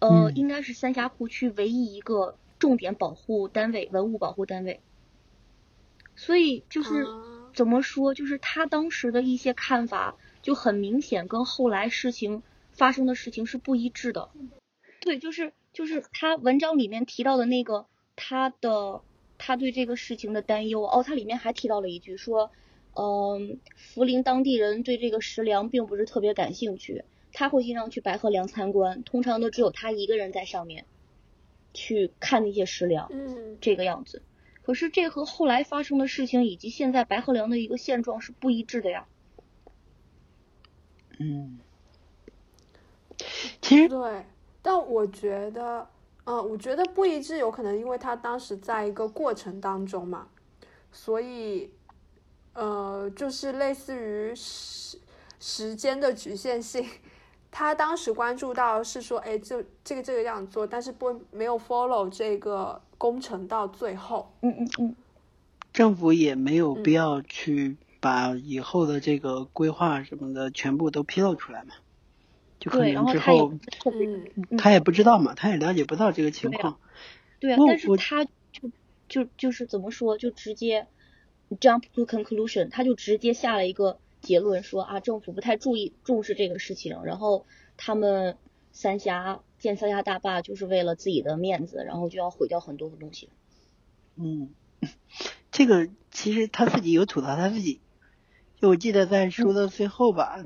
[0.00, 4.80] 呃，应该是三峡库区唯一一个重点保护单位，文物保护单位。
[6.16, 7.06] 所以就是
[7.54, 12.42] 怎么说，就是他当时的一些看法就很明显，跟后来事情
[12.72, 14.28] 发生的事情是不一致的。
[15.00, 17.86] 对，就是就是他文章里面提到的那个
[18.16, 19.00] 他的
[19.38, 22.50] 他对这个事情的担忧哦，他里面还提到了一句说，
[22.94, 23.58] 嗯，
[23.94, 30.84] 涪陵当地人对这个石梁并不是特别感兴趣，他会经常去白鹤梁参观，通常都只有他一个人在上面
[31.72, 34.22] 去看那些石梁，嗯，这个样子。
[34.62, 39.06] 可是这和后来发生的事情以及现在白鹤梁的一个现状是不一致的呀。
[41.18, 41.58] 嗯，
[43.60, 44.24] 其实对，
[44.62, 45.88] 但我觉得，
[46.24, 50.28] 嗯，我觉得不一致有可能因为他当时在一个过程当中嘛，
[50.92, 51.70] 所以，
[52.54, 54.98] 呃，就是类似于时
[55.38, 56.86] 时间的局限性。
[57.52, 64.32] 他当时关注到是说，哎，就这个这个样做，但是不没有 follow 这个工程到最后。
[64.42, 64.96] 嗯嗯嗯。
[65.72, 71.74] 政府也没有必要去把以后的这个规划什么的全部都披露出来嘛。
[72.58, 73.52] 就可能之后，
[73.84, 76.78] 嗯，他也不知道嘛，他也了解不到这个情况。
[77.38, 78.70] 对啊，但是他就
[79.08, 80.86] 就就是怎么说，就直接
[81.58, 83.98] jump to conclusion，他就直接下了一个。
[84.20, 87.46] 结论说啊，政府不太注意重视这个事情，然后
[87.76, 88.36] 他们
[88.70, 93.30] 三峡建三峡大坝就是为了自己的面子，然后就要毁掉很多的东西。
[94.16, 94.50] 嗯，
[95.50, 97.80] 这个其实他自己有吐槽他自己，
[98.60, 100.44] 就我记得在书的最后吧，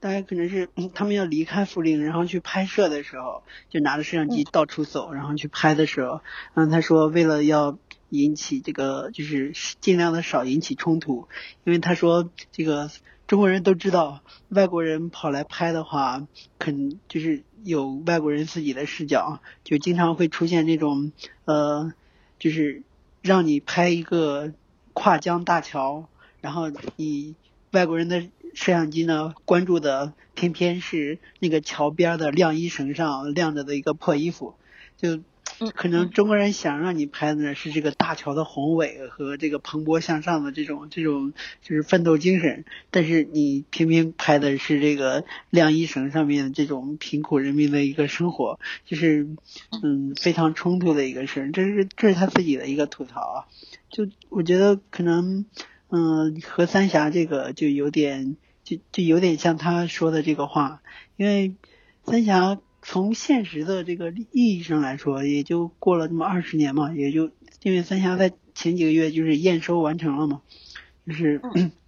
[0.00, 6.20] 大概可能是他们要离开涪陵，然后去拍摄的时候，就拿着摄像机到处走，然后去拍的时候，
[6.52, 7.78] 然后，他说为了要
[8.10, 11.26] 引起这个，就是尽量的少引起冲突，
[11.64, 12.90] 因为他说这个。
[13.26, 16.26] 中国人都知道，外国人跑来拍的话，
[16.58, 21.12] 肯就是有外国人自己的视角，就经常会出现那种
[21.46, 21.92] 呃，
[22.38, 22.82] 就是
[23.22, 24.52] 让你拍一个
[24.92, 26.06] 跨江大桥，
[26.40, 27.34] 然后你
[27.72, 28.20] 外国人的
[28.54, 34.54] 摄像机呢关注的偏偏是那个桥边的晾衣绳上晾着的一个破衣服，
[34.96, 35.20] 就。
[35.74, 41.32] 可能中国人想让你拍的呢是这个大桥的宏伟和这个蓬勃向上的这种这种
[41.62, 49.28] 就是奋斗精神，但是你偏偏拍的是这个晾衣绳上面这种贫苦人民的一个生活，就是
[49.82, 53.38] 嗯非常冲突的一个事，这是这是他自己的一个吐槽啊。
[53.90, 55.46] 就我觉得可能
[55.88, 60.82] 嗯和三峡这个就有点就就有点像他说的这个话，
[61.16, 61.54] 因为
[62.04, 62.58] 三峡。
[62.86, 67.30] 从现实的这个意义上来说，也就过了这么二十年嘛，也就
[67.62, 70.42] 因为三峡在前几个月就是验收完成了嘛，
[71.06, 71.40] 就是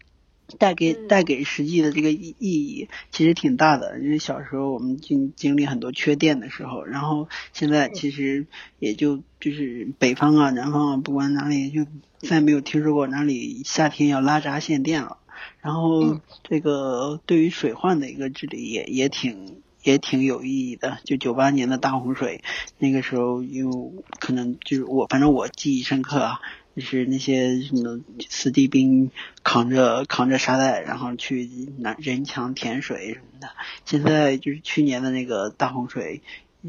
[0.58, 4.00] 带给带给实际的这个意意义其实挺大的。
[4.00, 8.46] 因为小时候我们经经历很多缺电的时候，然后现在其实
[8.78, 11.86] 也就就是北方啊、南方啊，不管哪里，就
[12.20, 15.18] 再没有听说过哪里夏天要拉闸限电了。
[15.60, 19.60] 然后这个对于水患的一个治理也也挺。
[19.86, 22.42] 也挺有意义的，就九八年的大洪水，
[22.78, 26.40] 那个时候又可能就是我，反正我记忆深刻啊。
[26.74, 29.10] 就是那些什么子弟兵
[29.42, 33.48] 扛着扛着沙袋，然后去拿人墙填水什么的。
[33.86, 36.20] 现在就是去年的那个大洪水，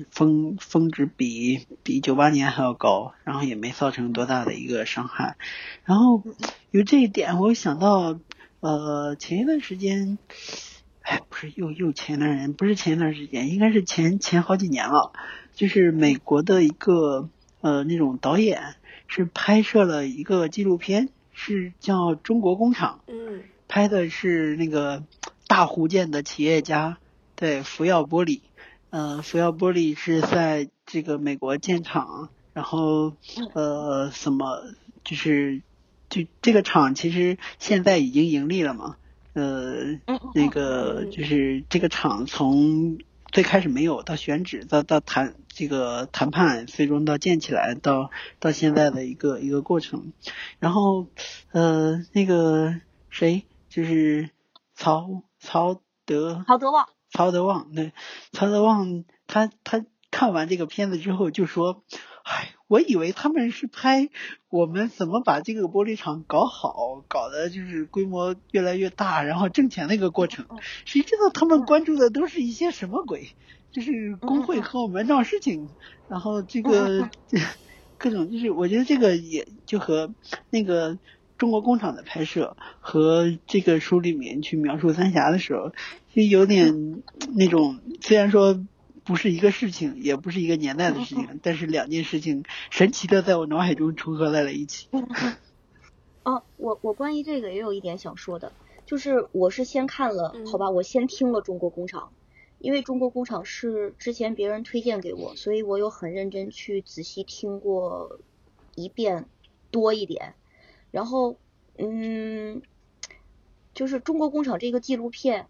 [0.09, 5.36] 峰峰值比比九八年还要高，然后也没造成多大的一个伤害。
[5.84, 6.24] 然后
[6.72, 8.18] 由这一点，我想到
[8.61, 10.18] 呃前一段时间，
[11.08, 15.14] 哎不是又又前一段时间，不是前一段时间，应该是前前好几年了，
[15.53, 17.30] 就是美国的一个
[17.62, 18.76] 呃那种导演。
[19.10, 22.99] 是拍摄了一个纪录片，是叫《中国工厂》。
[23.10, 25.01] 嗯，拍的是那个
[25.47, 26.97] 大湖建的企业家，
[27.38, 28.41] 对，福耀玻璃。
[28.89, 33.14] 呃，福耀玻璃是在这个美国建厂，然后
[33.53, 34.62] 呃，什么
[35.05, 35.62] 就是
[36.10, 38.97] 就这个厂其实现在已经盈利了嘛。
[39.38, 42.97] 呃，那个就是这个厂从。
[43.29, 48.09] 最开始没有，到选址，到到谈这个谈判，最终到建起来，到
[48.39, 50.13] 到现在的一个一个过程。
[50.59, 51.07] 然后，
[51.51, 52.79] 呃，那个
[53.09, 54.29] 谁，就是
[54.73, 57.91] 曹曹德曹德旺，曹德旺，对，
[58.31, 61.83] 曹德旺，他他看完这个片子之后就说。
[62.23, 64.09] 唉，我以为他们是拍
[64.49, 70.45] 我们怎么把这个玻璃厂搞好，搞的就是规模越来越大，然后挣钱那个过程。
[70.84, 73.30] 谁知道他们关注的都是一些什么鬼？
[73.72, 75.70] 就是工会和我们闹事情，
[76.09, 77.09] 然后这个
[77.97, 80.13] 各种就是，我觉得这个也就和
[80.49, 80.97] 那个
[81.38, 85.72] 中国工厂的拍摄和这个书里面去描述三峡的时候，
[86.13, 87.01] 就有点
[87.36, 88.59] 那种，虽然说。
[89.08, 94.89] 不是一个事情，也不是一个年代的事情，但是两件事情神奇的在我脑海中重合在了一起。
[96.24, 98.51] 哦，我我关于这个也有一点想说的，
[98.86, 102.01] 就是我是先看了，好吧，我先听了《中国工厂》，
[102.60, 108.20] 因为《中国工厂》是之前别人推荐给我，所以我有很认真去仔细听过
[108.76, 109.26] 一遍
[109.72, 110.36] 多一点。
[110.91, 111.38] 然后，
[111.78, 112.62] 嗯，
[113.74, 115.47] 就是《中国工厂》这个纪录片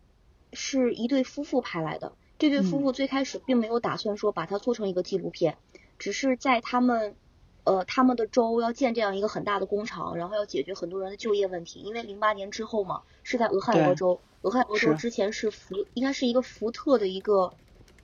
[0.54, 2.14] 是一对夫妇拍来的。
[2.40, 5.58] 这对夫妇最开始并没有打算说把它做成一个纪录片，
[5.98, 7.16] 只是在他们
[7.64, 11.80] 呃他们的州要建这样一个很大的工厂，然后要解决很多人的就业问题。
[11.80, 17.54] 因为零八年之后嘛，是在俄亥俄州，俄亥俄州之前是福应该是一个福特的一个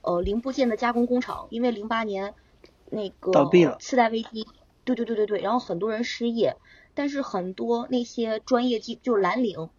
[0.02, 2.34] 呃零部件的加工工厂，因为零八年
[2.90, 4.46] 那个倒闭了，次贷危机，
[4.84, 6.56] 对对对对对，然后很多人失业，
[6.92, 9.70] 但是很多那些专业技就是蓝领。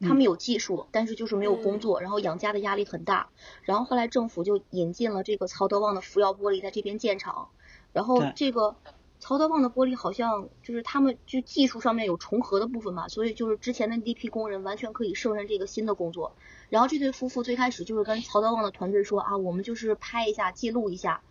[0.00, 3.28] 他们有技术，但是就是没有工作，然后养家的压力很大。
[3.62, 7.48] 然后后来政府就引进了这个曹德旺的福耀玻璃在这边建厂。
[7.92, 8.76] 然后这个
[9.18, 16.32] 曹德旺的玻璃好像就是他们就技术上面有重合的部分嘛，所以就是之前的那批工人完全可以胜任这个新的工作。
[16.68, 21.22] 然后这对夫妇最开始就是跟曹德旺的团队说啊，我们就是拍一下记录一下，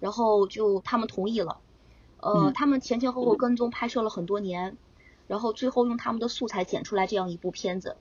[0.00, 1.58] 然后就他们同意了。
[2.18, 4.76] 呃，他们前前后后跟踪拍摄了很多年，
[5.28, 7.96] 然后最后用他们的素材剪出来这样一部片子。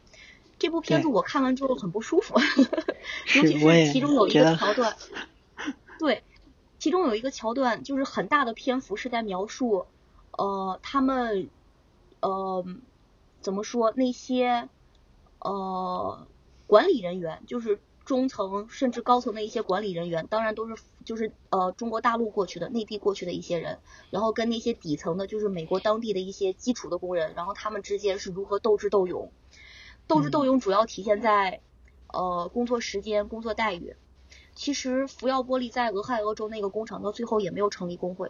[0.58, 2.40] 这部片子我看完之后很不舒服，
[3.36, 4.96] 尤其是其中有一个桥段，
[6.00, 6.24] 对，
[6.80, 9.86] 其中有一个桥段就是很大的篇幅是在描述，
[10.32, 11.50] 呃，他们，
[12.22, 12.66] 呃，
[13.42, 14.70] 怎么说那些，
[15.40, 16.26] 呃，
[16.68, 23.80] 管理人员，就是中层甚至高层的一些管理人员，当然都是就是呃中国大陆过去的、内地过去的一些人，
[24.12, 29.32] 然后跟那些底层的，就是美国当地的一些基础的工人，然后他们之间是如何斗智斗勇。
[30.08, 31.62] 斗智斗勇主要体现在，
[32.14, 33.96] 呃，工作时间、工作待遇。
[34.54, 38.30] 其实福耀玻璃在俄亥俄州那个工厂到最后也没有成立工会。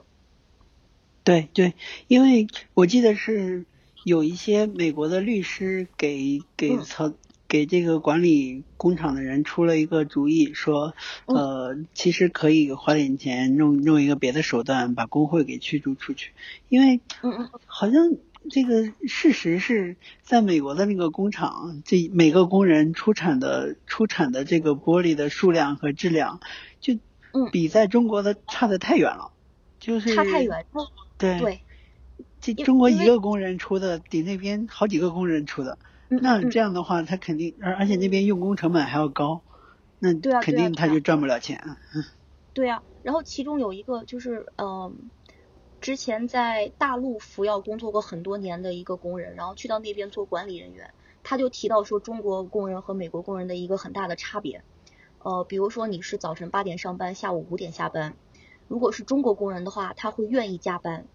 [1.24, 1.74] 对对，
[2.08, 3.66] 因为我记得是
[4.04, 7.14] 有一些美国的律师给给曹
[7.56, 10.94] 给这个管理工厂的人出了一个主意，说
[11.26, 16.32] 呃，其实可以花点钱弄弄一个别的手段把工会给驱逐出去，
[16.68, 18.16] 因为嗯嗯，好像。
[18.48, 26.40] 这个事实是在美国的那个工厂，这每个工人出产的出产的这个玻璃的数量和质量，
[26.80, 26.94] 就
[27.52, 29.32] 比在中国的差的太远了，
[29.80, 30.64] 就是差太远。
[31.18, 31.62] 对对，
[32.40, 35.80] 这中国一个工人出的，比那边好几个工人出的，
[36.10, 39.44] 那这样的话，他肯定而而且那边用工成本还要高，
[40.00, 41.62] 那肯定他就赚不了钱。
[42.54, 45.10] 对啊，然后其中有一个就是嗯。
[45.82, 54.64] 之前在大陆服药工作过很多年的一个工人，然后去到那边做管理人员，他就提到说中国工人和美国工人的一个很大的差别，
[55.20, 58.16] 呃，比如说你是早晨八点上班，下午五点下班，
[58.68, 61.08] 如果是中国工人的话，他会愿意加班，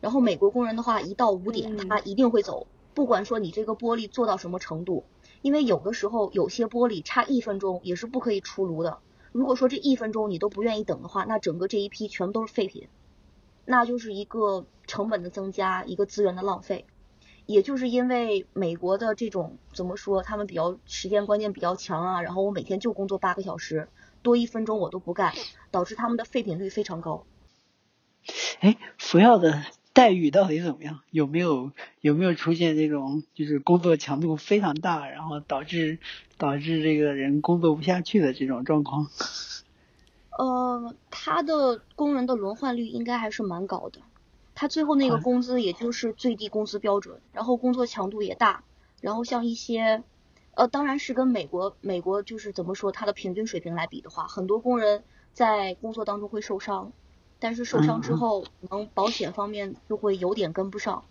[0.00, 5.04] 然后美国工人的话，一到五点他一定会走，不管说你这个玻璃做到什么程度，
[5.42, 9.00] 因为有的时候有些玻璃差一分钟也是不可以出炉的，
[9.32, 12.88] 如果说这一分钟你都不愿意等的话，那整个这一批全部都是废品。
[13.66, 16.86] 那就是一个成本的增加，一个资源的浪费。
[17.44, 23.90] 也就是因为美国的这种怎么说，他们比较时间观念比较强啊，然后我每天就工作八个小时，
[24.22, 25.34] 多一分钟我都不干，
[25.70, 27.26] 导致他们的废品率非常高。
[28.60, 29.62] 哎，福耀的
[29.96, 31.00] 待遇到底怎么样？
[31.10, 31.72] 有没有
[32.02, 35.98] 有没有出现这种就是工作强度非常大，然后导致
[36.36, 39.08] 导致这个人工作不下去的这种状况？
[40.38, 44.02] 呃，他的工人的轮换率应该还是蛮高的。
[44.54, 48.64] 他最后那个工资也就是最低工资标准，然后工作强度也大，
[49.00, 50.02] 然后像一些，
[50.52, 56.92] 呃，当然是跟美国美国就是怎么说，它的平均水平来比的话，很多工人在工作当中会受伤，
[57.38, 61.04] 但是受伤之后，可能保险方面就会有点跟不上，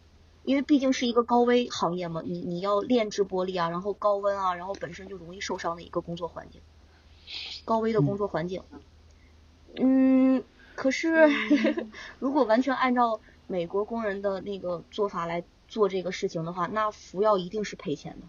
[0.43, 6.61] 因为毕竟是一个高危行业嘛，你你要炼制玻璃啊，然后高温啊，然后本身就容易受伤的一个工作环境，
[7.65, 8.63] 高危的工作环境，
[9.76, 10.43] 嗯，
[10.76, 11.30] 可是
[12.19, 13.19] 如果完全按照。
[13.47, 18.28] 美国工人的那个做法来做这个事情的话，那服药一定是赔钱的。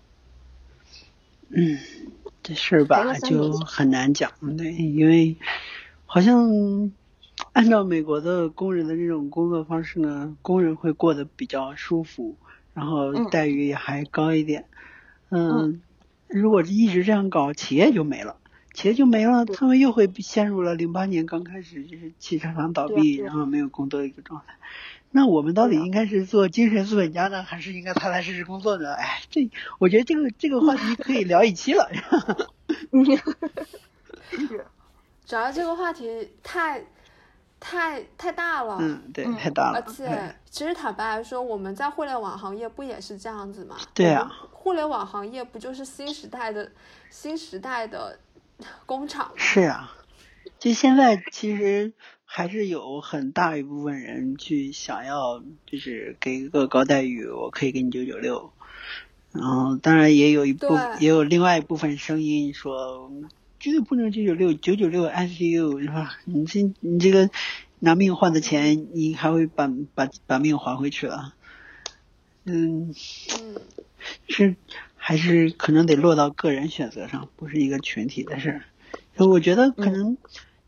[1.48, 1.78] 嗯，
[2.42, 5.38] 这事儿吧就很难讲，对，因为
[6.04, 6.92] 好像
[7.56, 12.36] 按照美国的工人的这种工作方式呢，工人会过得比较舒服，
[12.74, 14.66] 然后待遇也还高一点。
[15.30, 15.80] 嗯，
[16.28, 18.36] 如果一直这样搞，企业就没了，
[18.74, 24.52] 企业就没了，他们又会陷入了零八年刚开始就是汽车厂倒闭，然后没有工作的一个状态。
[25.10, 28.92] 那我们到底应该是做精神资本家呢，还是应该踏踏实实工作呢？
[28.92, 29.48] 哎，这
[29.78, 31.88] 我觉得这个这个话题可以聊一期了。
[34.28, 34.66] 是，
[35.24, 36.84] 主要这个话题太
[37.68, 38.78] 太太大了。
[38.80, 39.82] 嗯，对，太大了。
[39.84, 43.76] 而且，其实坦白来说，我们在互联网行业不也是这样子吗？
[43.92, 44.30] 对啊。
[44.52, 46.70] 互联网行业不就是新时代的
[47.10, 48.18] 新时代的
[48.86, 49.32] 工厂？
[49.34, 49.92] 是啊，
[50.58, 51.92] 就现在其实。
[52.28, 58.52] 还是有很大一部分人去想要，就是给一个高待遇，我可以给你九九六。
[59.32, 60.66] 然后当然也有一部，
[60.98, 63.10] 也有另外一部分声音说，
[63.66, 66.20] 绝对不能九九六，九九六 ICU 是吧？
[66.24, 67.30] 你这你这个
[67.80, 71.34] 拿命换的钱，你还会把把把命还回去了。
[72.44, 72.94] 嗯，
[74.28, 74.54] 是
[74.94, 78.62] 还是可能得落到个人选择上，不是一个群体的事。
[79.16, 80.16] 我觉得可能。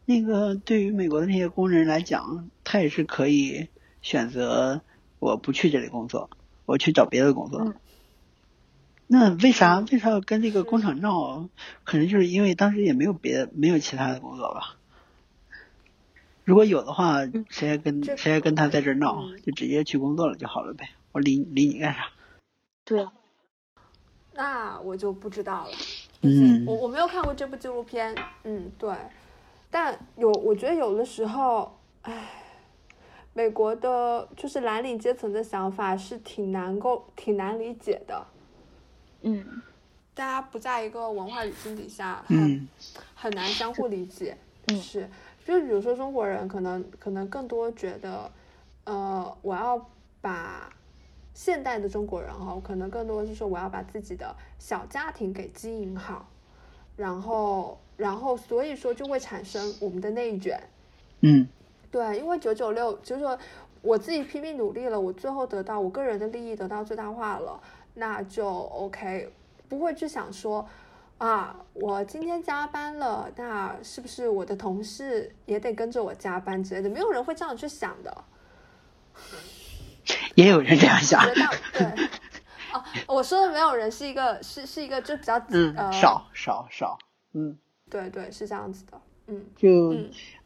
[0.05, 3.68] 那个对于美国的那些工人来讲，他也是可以
[4.03, 4.80] 选择
[5.20, 6.30] 我不去这里工作，
[6.64, 7.74] 我去找别的工作。
[9.11, 11.48] 那为啥为啥要跟这个工厂闹？
[11.82, 14.76] 可能就是因为当时也没有别的没有其他的工作吧。
[16.44, 19.24] 如果有的话，谁还跟谁还跟他在这闹？
[19.44, 20.90] 就直接去工作了就好了呗。
[21.12, 22.11] 我理理你干啥？
[22.84, 23.09] 对。
[24.34, 25.72] 那我就不知道了。
[26.20, 26.66] 嗯。
[26.66, 28.14] 我我没有看过这部纪录片。
[28.44, 28.94] 嗯，对。
[29.70, 32.30] 但有，我觉得有的时候，唉，
[33.32, 38.26] 美国的就是蓝领阶层的想法是挺难够、挺难理解的。
[39.23, 39.62] 嗯，
[40.14, 42.69] 大家不在一个文化语境底下，很
[43.14, 44.37] 很难相互理解。
[44.81, 45.09] 是，
[45.45, 48.31] 就比如说中国人，可能可能更多觉得，
[48.85, 49.87] 呃，我要
[50.21, 50.73] 把
[51.35, 56.29] 现代的中国人哈，可能更多是说我要把自己的小家庭给经营好，
[56.97, 57.79] 然后。
[57.99, 60.57] 然后，所以说就会产生我们的内卷。
[61.23, 61.49] 嗯，
[61.91, 63.37] 对，因为九九六，就是说
[63.83, 67.61] 我自己拼命努力了，我最后得到我个人的利益得到最大化了，
[67.99, 69.32] 那就 OK，
[69.68, 70.66] 不会去想说
[71.18, 76.88] 啊，我今天加班了，那是不是我的同事也得跟着我加班之类的？
[76.88, 78.24] 没有人会这样去想的。
[80.36, 81.20] 也有人这样想。
[81.72, 81.84] 对，
[82.72, 86.96] 哦，我说的没有人是一个，是是一个就比较嗯少少少
[87.32, 87.59] 嗯。
[87.90, 89.01] 对对，是这样子的，
[89.31, 89.95] 嗯，就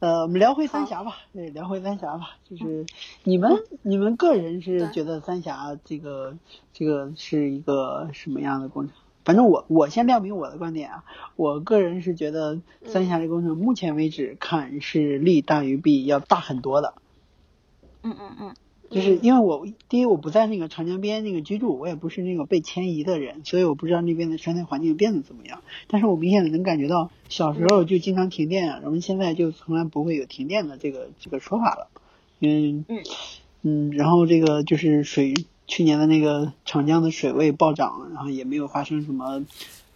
[0.00, 2.84] 呃，我们聊回三峡吧，对，聊回三峡吧，就是
[3.22, 6.36] 你们你们个人是觉得三峡这个
[6.72, 8.96] 这个是一个什么样的工程？
[9.24, 11.04] 反正我我先亮明我的观点啊，
[11.36, 16.94] 我个人是觉得三峡这工程目前为止看是利大于弊要大很多的，
[18.02, 18.54] 嗯嗯嗯。
[18.92, 25.62] 就是因为我第一我不在那个长江边那个居住，我也不是那个被迁移的人，所以我不知道那边的生态环境变得怎么样。
[25.88, 31.88] 但是我明显的能感觉到，小时候就经常停电，然后现在就从来不会有停电的这个这个说法了。
[32.40, 32.84] 嗯
[33.62, 35.32] 嗯，然后这个就是水
[35.66, 39.42] 去年的那个长江的水位暴涨，然后也没有发生什么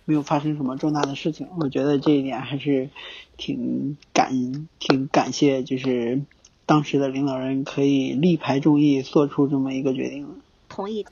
[0.06, 1.48] 没有发生什么重大的事情。
[1.60, 2.88] 我觉得这一点还是
[3.36, 6.22] 挺感挺感谢，就是。
[6.66, 10.42] 当时的领导人可以力排众议，做出这么一个决定。
[10.68, 11.06] 同意。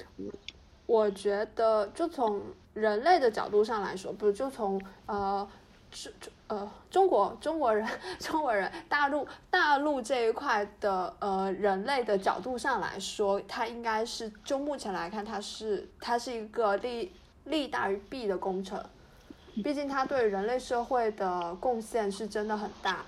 [0.86, 2.40] 我觉得，就从
[2.74, 5.48] 人类的角度上来说，不是就从呃
[5.90, 6.12] 中
[6.48, 7.88] 呃中国中国人
[8.18, 17.12] 中国人大陆大陆这一块的呃人类的角度上来说，它应该是就目前来看，它是它是一个利
[17.44, 18.84] 利大于弊的工程，
[19.62, 23.04] 毕竟它对人类社会的贡献是真的很大。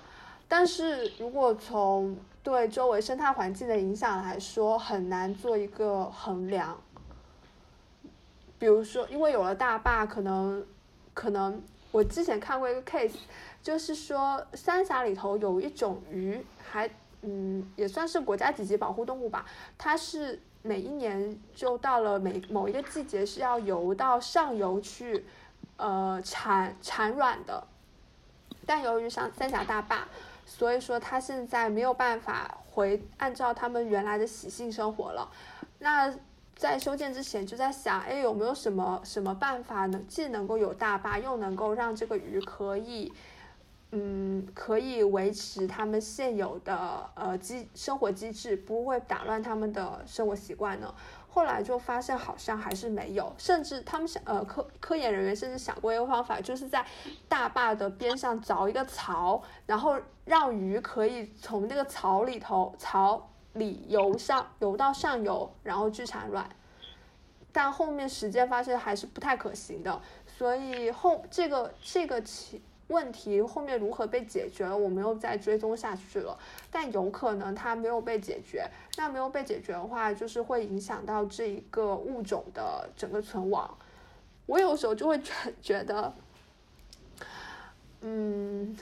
[0.47, 2.17] 但是如果从
[2.47, 6.79] 对周围生态环境的影响来说，很难做一个衡量。
[8.57, 10.65] 比如说，因为有了大坝，可能
[11.13, 13.15] 可能我之前看过一个 case，
[13.61, 16.41] 就是说三峡里头有一种鱼，
[16.71, 16.89] 还
[17.23, 19.45] 嗯也算是国家几级保护动物吧，
[19.77, 25.25] 它是每一年就到了每某一个季节是要游到上游去，
[25.75, 27.67] 呃产产卵的，
[28.65, 30.07] 但由于上三峡大坝，
[30.47, 35.29] 所以说它现在没有办法回按照它们原来的习性生活了，
[35.77, 36.11] 那。
[36.59, 43.13] 在修建之前就在想，哎，有没有什么什么办法能既能够有大坝，又能够让这个鱼可以，
[43.91, 50.91] 嗯，可以维持它们现有的呃机生活机制，不会打乱它们的生活习惯呢？
[51.37, 56.83] 后来就发现好像还是没有，甚至他们想，呃，科科研人员甚至想过一个方法，就是在
[57.29, 63.29] 大坝的边上凿一个槽，然后让鱼可以从那个槽里头槽。
[63.53, 66.47] 里游上游到上游，然后去产卵，
[67.51, 76.37] 但后面实践发现还是不太可行的，所以后这个这个情问题后面如何被解决了，我没有再追踪下去了。
[76.71, 83.77] 但有可能它没有被解决，那没有被解决的话，就是会影响到这一个物种的整个存亡。
[84.45, 86.13] 我有时候就会觉觉得，
[88.01, 88.77] 嗯，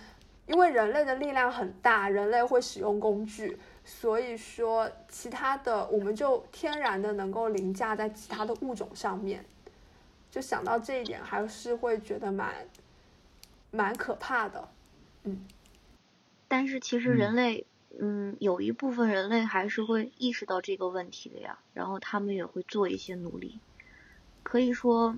[0.46, 3.60] 因为人类的力量很大，人类会使用工具。
[3.84, 9.46] 所以说，其他的我们就天然的能够凌驾在其他的物种上面，
[10.32, 12.54] 就想到这一点，还是会觉得蛮
[13.76, 14.70] 蛮可怕的，
[15.24, 15.46] 嗯。
[16.48, 17.66] 但是其实人类，
[18.00, 23.60] 嗯，有一部分人类还是会意识到这个问题的呀，然后他们也会做一些努力，
[24.44, 25.18] 可以说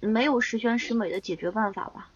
[0.00, 2.10] 没有十全十美的解决办法吧。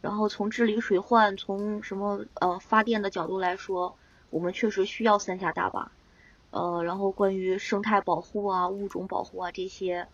[0.00, 3.96] 然后从治理水患，从什么呃发电的角度来说。
[4.30, 5.90] 我们确实需要三峡大坝，
[6.50, 10.06] 呃，然后关于生态保护啊、物种保护啊这些，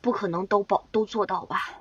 [0.00, 1.80] 不可能都保都做到吧？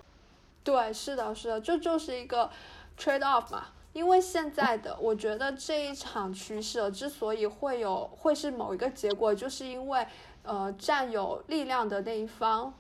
[0.66, 2.52] 对，是的，是的，这就是一个
[2.98, 3.68] trade off 嘛。
[3.94, 10.06] 因为现在的，我觉得这一场趋势之所以会有会是某一个结果，就是因为
[10.44, 12.74] 呃占有力量的那一方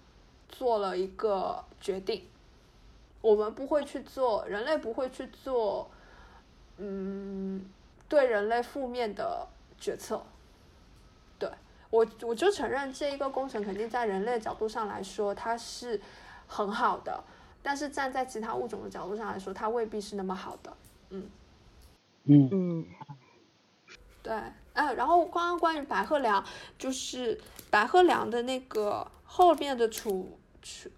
[0.49, 2.27] 做了一个决定，
[3.21, 5.89] 我们不会去做，人类不会去做，
[6.75, 7.63] 嗯。
[8.07, 9.47] 对人类负面的
[9.79, 10.21] 决策，
[11.39, 11.49] 对
[11.89, 15.99] 我我就承认这一个工程肯定在人类角度上来说它是
[16.47, 17.23] 很好的，
[17.65, 20.71] 但是站在其他物种的角度上来说，它未必是那么好的。
[21.09, 21.27] 嗯
[22.25, 22.85] 嗯嗯，
[24.21, 24.33] 对，
[24.73, 26.45] 哎，然后刚刚关于白鹤梁，
[26.77, 27.41] 就是
[27.71, 30.37] 白鹤梁的那个后面的处。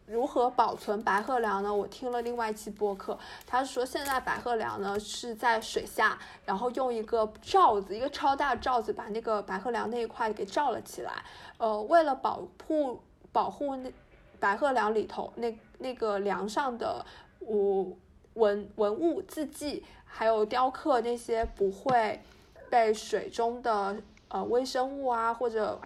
[0.06, 1.74] 如何保存白鹤梁呢？
[1.74, 11.12] 我听了另外一期播客，他说现在白鹤梁呢是在水下，然后用一个罩子，一个超大罩子把那个白鹤梁那一块给罩了起来。
[11.58, 13.02] 呃，为了保护
[13.34, 13.92] 保护那
[14.40, 17.06] 白鹤梁里头那那个梁上的
[17.42, 17.98] 物
[18.34, 22.22] 文文物字迹，还有雕刻那些不会
[22.70, 23.96] 被水中的
[24.28, 25.80] 呃微生物啊或者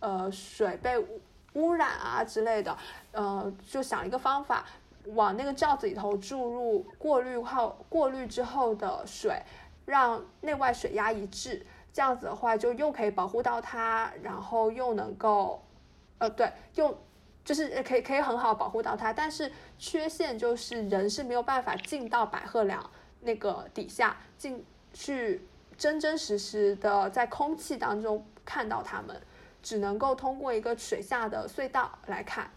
[0.00, 0.98] 呃水被
[1.54, 2.76] 污染啊之类的。
[3.12, 4.64] 呃，就想一个方法，
[5.14, 9.40] 往那个罩子里头注入过滤后过滤之后的水，
[9.84, 15.62] 让内外水压一致，这样子的话就又可以保护到它，然后又能够，
[16.18, 16.98] 呃，对，又
[17.44, 22.90] 就是可以可以很好保护到它，但是缺陷就是人是没有办法进到百鹤梁
[23.20, 25.42] 那个底下进去
[25.76, 29.20] 真真实实的在空气当中看到它们，
[29.62, 32.50] 只能够通过一个水下的隧道来看。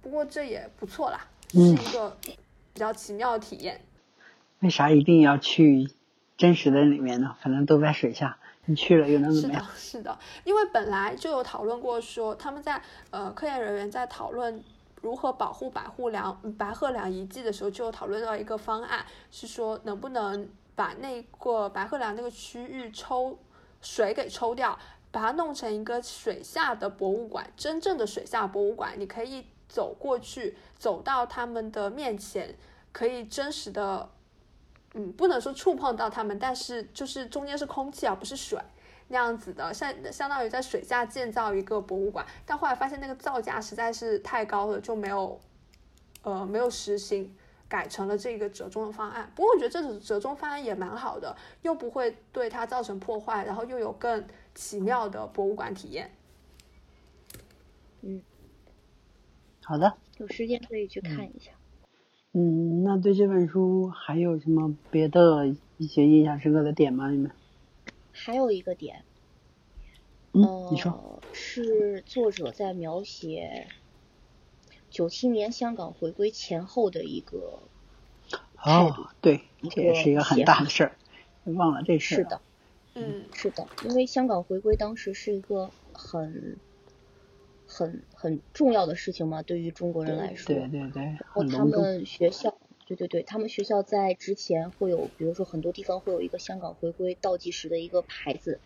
[0.00, 2.36] 不过这也不错啦，是一个比
[2.74, 3.80] 较奇妙的体验。
[4.60, 5.90] 为啥一定要去
[6.36, 7.36] 真实的里面呢？
[7.40, 9.64] 反正都在水下，你去了又能怎么样？
[9.64, 14.62] 是的，是的，因为本来就有讨论过，说他们在呃科研人员在讨论
[15.02, 23.38] 如何保护白鹤梁白鹤梁遗迹的时候，就有讨论到一个方案，是说能不能把那个白鹤梁那个区域抽
[23.80, 24.78] 水给抽掉，
[25.10, 29.46] 把它弄成一个水下的博物馆，真正的水下博物馆，你可以。
[29.66, 32.54] 走过去，走到他们的面前，
[32.92, 34.08] 可以真实的，
[34.94, 38.58] 嗯，不能说触碰到它们，但是就是中间是空气而，不是水
[39.08, 42.24] 那样子的，相相当于在水下建造一个博物馆。
[42.46, 45.40] 但后来发现那个造价实在是太高了，就没有，
[46.22, 47.36] 呃，没有实行，
[47.68, 49.30] 改成了这个折中的方案。
[49.34, 54.24] 不过我觉得这种折中方案也蛮好的，又不会对它造成破坏，然后又有更
[54.54, 56.14] 奇妙的博物馆体验。
[58.02, 58.22] 嗯，
[59.64, 61.50] 好的，有时间可以去看一下。
[61.50, 61.63] 嗯，
[62.36, 67.08] 那对这本书还有什么别的一些印象深刻的点吗？
[67.08, 67.30] 你们？
[68.10, 69.04] 还有一个点，
[70.32, 73.68] 嗯，你说，是作者在描写
[74.90, 77.60] 九七年香港回归前后的一个
[78.60, 80.96] 哦，对，这也是一个很大的事儿，
[81.44, 82.16] 忘了这事。
[82.16, 82.40] 是的，
[82.94, 86.56] 嗯，是的，因为香港回归当时是一个很。
[87.74, 90.54] 很很重要的事情嘛，对于中国人来说。
[90.54, 91.02] 对对对。
[91.02, 92.56] 然后他们学校，
[92.86, 98.60] 对对对，他们学校在之前会有，比如说很多地方会有一个香港回归倒计时的一个牌子，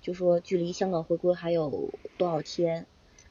[0.00, 2.86] 就说距离香港回归还有多少天。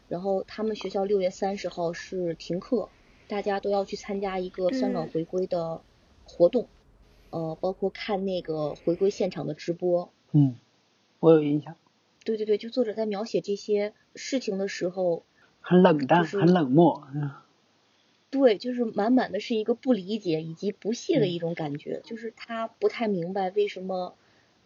[0.09, 2.89] 然后他们学校六月三十号是停课，
[3.29, 5.81] 大家都要去参加一个香港回归的
[6.25, 6.67] 活动，
[7.29, 10.11] 呃，包括看那个回归现场的直播。
[10.33, 10.57] 嗯，
[11.21, 11.77] 我有印象。
[12.25, 15.23] 对对对，就作者在描写这些事情的时候，
[15.61, 17.07] 很冷淡，很冷漠。
[18.29, 24.15] 对，就是满满的是一个不理解以及不屑的一种感觉，就是他不太明白为什么，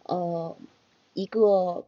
[0.04, 0.56] 呃，
[1.14, 1.84] 一个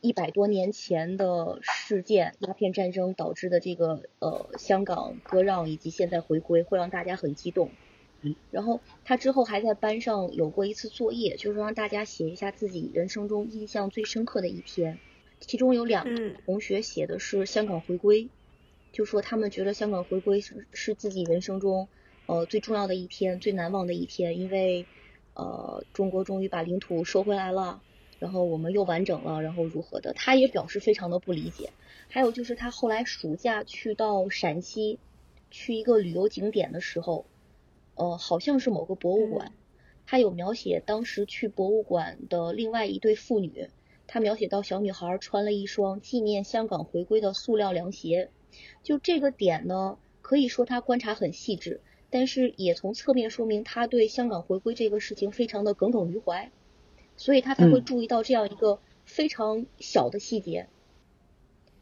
[0.00, 7.70] 一百多年前的事件，鸦片战争导致的这个呃香港割让以及现在回归，会让大家很激动。
[8.50, 14.98] 然后他之后还在班上有过一次作业，就是让大家写一下自己人生中印象最深刻的一天。
[15.42, 18.28] 其中有两个同学写的是香港回归，
[18.92, 21.88] 就说他们觉得香港回归是是自己人生中
[22.26, 24.86] 呃最重要的一天，最难忘的一天，因为
[25.34, 27.82] 呃中国终于把领土收回来了，
[28.18, 31.70] 然后我们又完整了，然后如何的，他也表示非常的不理解。
[32.08, 34.98] 还有就是他后来暑假去到陕西
[35.50, 37.26] 去一个旅游景点的时候。
[37.94, 39.52] 呃，好像是某个博物馆，
[40.06, 43.68] 他有描写当时去博物馆的另外一对父女，
[44.12, 48.28] 他描写到小女孩穿了一双纪念香港回归的塑料凉鞋，
[48.82, 56.52] 就这个点呢，可以说他观察很细致，但是也从侧面说明他对香港回归这个事情非常的耿耿于怀，
[57.16, 60.68] 所以他才会注意到这样一个非常小的细节，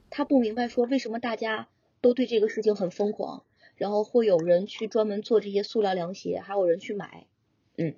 [0.09, 1.67] 他不明白说为什么大家
[2.01, 3.43] 都对这个事情很疯狂。
[3.75, 7.27] 然后会有人去专门做这些塑料凉鞋，还有人去买，
[7.77, 7.95] 嗯，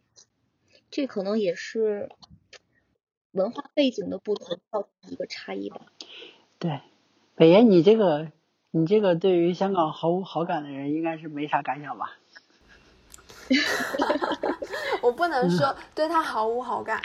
[0.90, 2.08] 这可能也是
[3.32, 5.80] 文化背景的不同造成一个差异吧。
[6.58, 6.80] 对，
[7.34, 8.30] 北爷，你这个
[8.70, 12.12] 你这个对于香港毫无好感的人，应该是没啥感想吧？
[15.02, 17.02] 我不能说对他毫无好感，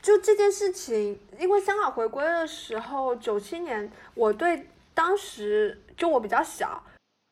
[0.00, 6.82] 就这件事情，因为香港回归的时候，九七年，我对当时就我比较小。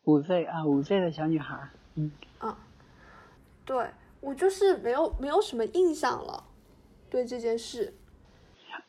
[0.04, 1.58] 五岁啊，五岁的小女孩，
[1.94, 2.58] 嗯，啊，
[3.64, 3.86] 对
[4.20, 6.44] 我就是没有没有什么印象了，
[7.16, 7.94] 对这件事，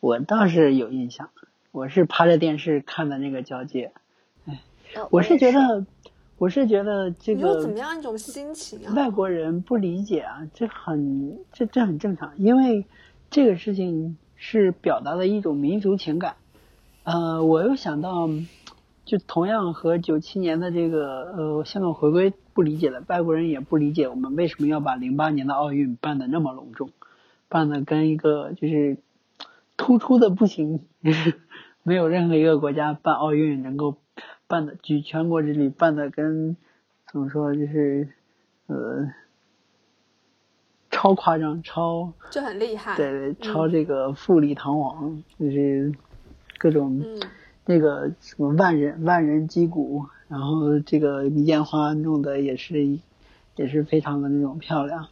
[0.01, 1.29] 我倒是有印象，
[1.71, 3.93] 我是趴着电视看的那个交接，
[4.43, 4.59] 哎，
[5.11, 5.85] 我是觉得，
[6.37, 8.93] 我是觉得这个有怎么样一种心情啊？
[8.93, 12.85] 外国人不理解啊，这很这这很正常，因为
[13.29, 16.35] 这个事情是表达的一种民族情感，
[17.03, 18.29] 呃，我又想到。
[19.05, 26.89] 就同样和九七年的这个呃香港回归不理解的外国人也不理解我们为什么要把零八年的奥运办的那么隆重，
[27.49, 28.97] 办的跟一个就是
[29.75, 30.85] 突出的不行，
[31.83, 33.97] 没有任何一个国家办奥运能够
[34.47, 36.57] 办的举全国之力办的跟
[37.11, 38.09] 怎么说就是
[38.67, 39.11] 呃
[40.89, 45.93] 超夸张超就很厉害对对超这个富丽堂皇就是
[46.57, 47.03] 各种。
[47.69, 52.97] 那个什么万人万人击鼓，然后这个烟花弄得也是
[53.57, 55.09] 也是非常的那种漂亮，就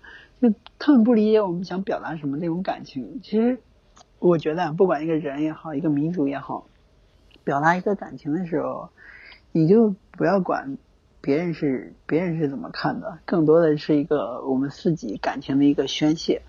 [0.86, 3.20] 他们不理解我们想表达什么那种感情。
[3.24, 3.58] 其实
[4.20, 6.68] 我觉得，不管一个人也好，一个民族也好，
[7.44, 8.88] 表达一个感情的时候，
[9.52, 10.78] 你就不要管
[11.22, 16.44] 别人是别人是怎么看的，更多的是一个我们自己感情的一个宣泄，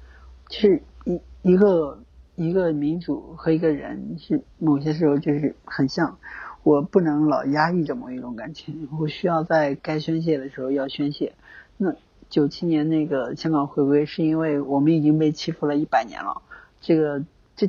[0.50, 1.98] 其实一一个。
[2.38, 6.18] 一个民族和一个人是某些时候就是很像，
[6.64, 11.32] 我不能老压抑着某一种感情，我需要在该宣泄的时候要宣泄。
[11.78, 11.94] 那
[12.36, 16.42] 九七年那个香港回归是因为我们已经被欺负了一百年了，
[16.82, 17.24] 这个
[17.56, 17.66] 这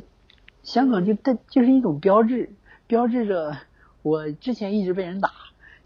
[0.62, 2.50] 香港就它就是一种标志，
[2.86, 3.56] 标志着
[4.02, 5.30] 我之前一直被人打，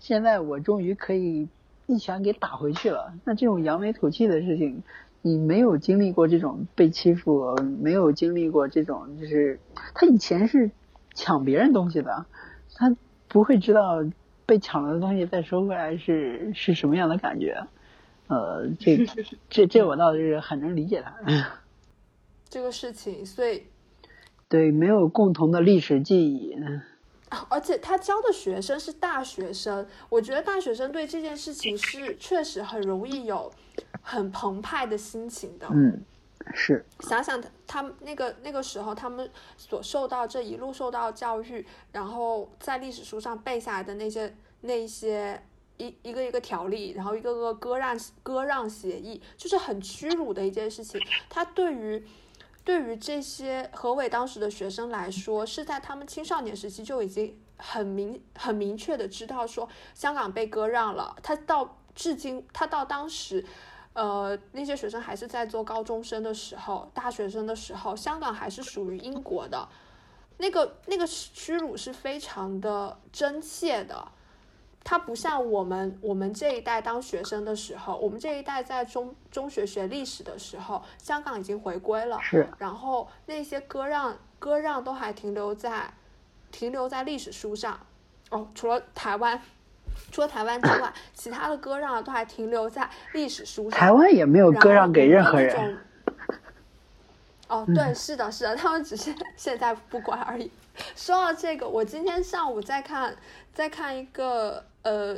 [0.01, 1.47] 现在我终于可以
[1.87, 3.15] 一拳给打回去了。
[3.23, 4.83] 那这种扬眉吐气的事情。
[5.25, 9.61] 你没有经历过这种被欺负，没有经历过这种，就是
[9.95, 10.69] 他以前是
[11.15, 12.27] 抢别人东西的，
[12.75, 12.97] 他
[13.29, 14.03] 不会知道
[14.47, 17.57] 被抢了的东西再收回来是是什么样的感觉，
[18.33, 19.07] 呃， 这
[19.51, 21.13] 这这我倒是很能理解他。
[22.49, 23.65] 这个事情，所以
[24.49, 26.57] 对没有共同的历史记忆。
[27.49, 33.51] 而且他教的学生是大学生，我觉得大学生对这件事情是确实很容易有
[34.03, 35.67] 很澎湃的心情的。
[35.71, 36.03] 嗯，
[36.53, 36.85] 是。
[37.01, 45.43] 想想他他们那个那个时候，他们所受到这一路受到教育，然后在历史书上背下来的那些那些
[45.79, 51.01] 一一个一个条例，然后一个个割让割让协议，就是很屈辱的一件事情。
[51.29, 52.07] 他对于。
[52.65, 61.17] 对于这些何伟当时的学生来说，是在他们青少年时期就已经很明很明确的知道说香港被割让了。
[61.25, 63.45] 他到至今，他到当时，
[63.95, 69.69] 呃，那些学生还是在做高中生的时候，大学生的时候，香港还是属于英国的，
[70.39, 74.07] 那个那个屈辱是非常的真切的。
[74.85, 82.47] 它不像我们我们这一代当学生的时候，我们这一代在中中学学历史的时候，香港已经回归了，是。
[82.59, 85.93] 然后那些割让割让都还停留在
[86.51, 87.79] 停留在历史书上，
[88.31, 89.41] 哦，除了台湾，
[90.11, 93.79] 除了台湾之外，其他的割让都还停留在历史书上。
[93.79, 95.79] 台湾也没有割让给任何人。
[97.49, 100.51] 哦，对，是的，是的，他们只是现在不管而已。
[100.97, 103.17] 说到这个，我今天上午在看
[103.55, 104.65] 在看一个。
[104.83, 105.17] 呃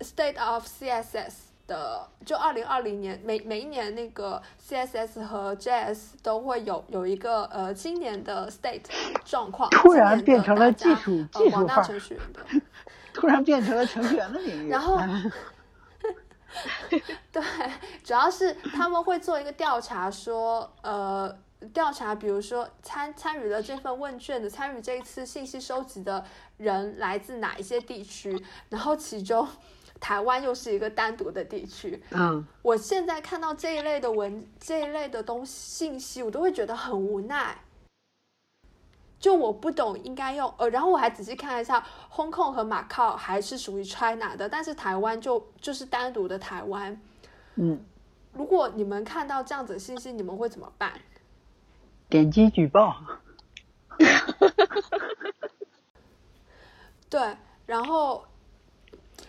[0.00, 1.32] ，State of CSS
[1.66, 8.82] 的，就二零二零年每每一年那个 CSS 和 JS 都会有有一个呃今年的 State
[9.24, 12.40] 状况，突然变成了技术技术化程序员的，
[13.14, 14.68] 突然变成了程序员的领域。
[14.70, 14.98] 然后，
[17.32, 17.42] 对，
[18.04, 21.36] 主要是他们会做一个调查，说呃
[21.68, 26.24] 调查，比如说参参与了这份问卷的，参与这一次信息收集的。
[26.58, 28.42] 人来自哪一些地区？
[28.70, 29.46] 然后其中，
[30.00, 32.02] 台湾又是一个单独的地区。
[32.12, 37.58] 嗯，我现在看到这一类的文，这一类的东西信息，我都会觉得很无奈。
[39.20, 46.98] 就我不懂应该用呃，然后我还仔细看了一下，Hong Kong 和马靠还是属于 China 的，但是台湾就就是单独的台湾。
[47.56, 47.84] 嗯，
[48.32, 50.98] 如果你们看到这样子的信息，你们会怎么办？
[52.08, 52.96] 点击举报。
[57.08, 58.24] 对，然后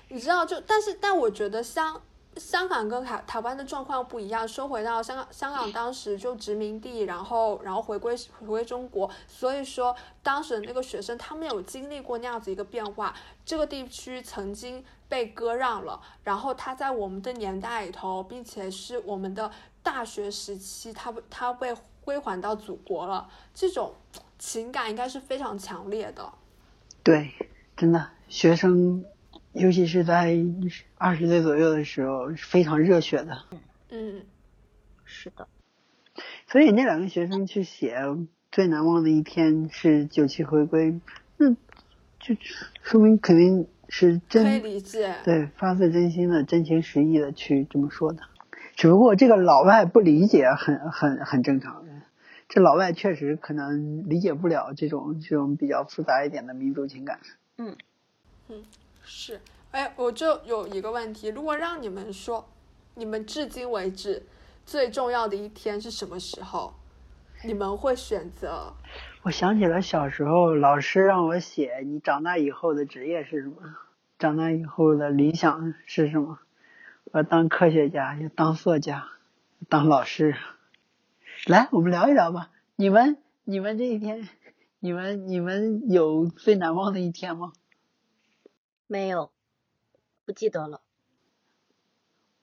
[0.10, 2.02] 你知道，就但是但我觉得香
[2.40, 4.48] 香港跟台台湾的状况不一样。
[4.48, 13.14] 说回到香港，香港当时就殖民地，然后然后回归回归中国，所以说当时的那个学生他们有经历过那样子一个变化。
[13.46, 19.52] 这个地区曾经被割让了，然后他在我们的年代里头，并且是我们的
[19.82, 23.94] 大学时期，他他被归还到祖国了，这种
[24.38, 26.32] 情感应该是非常强烈的。
[27.04, 27.32] 对。
[27.80, 29.06] 真的，学生，
[29.58, 30.38] 尤其是在
[30.98, 33.38] 二十岁左右的时候，是非常热血的。
[33.90, 34.22] 嗯，
[35.06, 35.48] 是的。
[36.48, 37.98] 所以那两个学生去写
[38.52, 41.00] 最难忘的一天是九七回归，
[41.38, 41.52] 那
[42.20, 42.36] 就
[42.82, 45.16] 说明肯定是真，可以理解。
[45.24, 48.22] 对，发自真心的、真情实意的去这么说的。
[48.76, 51.84] 只不过这个老外不理解，很很很正常。
[52.50, 57.20] 这老外确实可能理解不了这种这种比较复杂一点的民族情感。
[57.58, 57.76] 嗯，
[58.48, 58.64] 嗯，
[59.10, 59.40] 是，
[59.72, 62.46] 哎，我就有一个问题，如果让你们说，
[62.96, 64.22] 你们至今为止
[64.66, 66.74] 最重要的一天是什么时候？
[67.46, 68.74] 你们会选择？
[69.24, 73.78] 我想起了小时候老师让我写，你长大以后的职业是什么？
[74.20, 76.40] 长大以后的理想是什么？
[77.14, 79.08] 我当科学家，要当作家，
[79.70, 80.36] 当老师。
[81.46, 82.50] 来，我们聊一聊吧。
[82.76, 84.28] 你们，你们这一天。
[84.80, 87.54] 你们你们有最难忘的一天吗？
[88.88, 89.32] 没有，
[90.26, 90.82] 不记得了。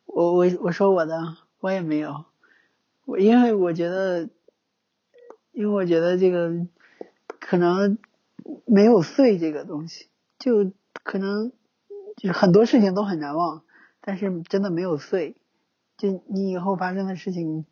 [0.05, 2.27] 我我我说我的，我也没有。
[3.07, 4.29] 我因为我觉得，
[5.53, 6.67] 因为我觉得这个
[7.41, 7.99] 可能
[8.67, 10.73] 没有碎这个东西，就
[11.03, 11.53] 可能
[12.17, 13.65] 就很多事情都很难忘，
[14.01, 15.37] 但是真的没有碎。
[15.97, 17.65] 就你以后发生的事情，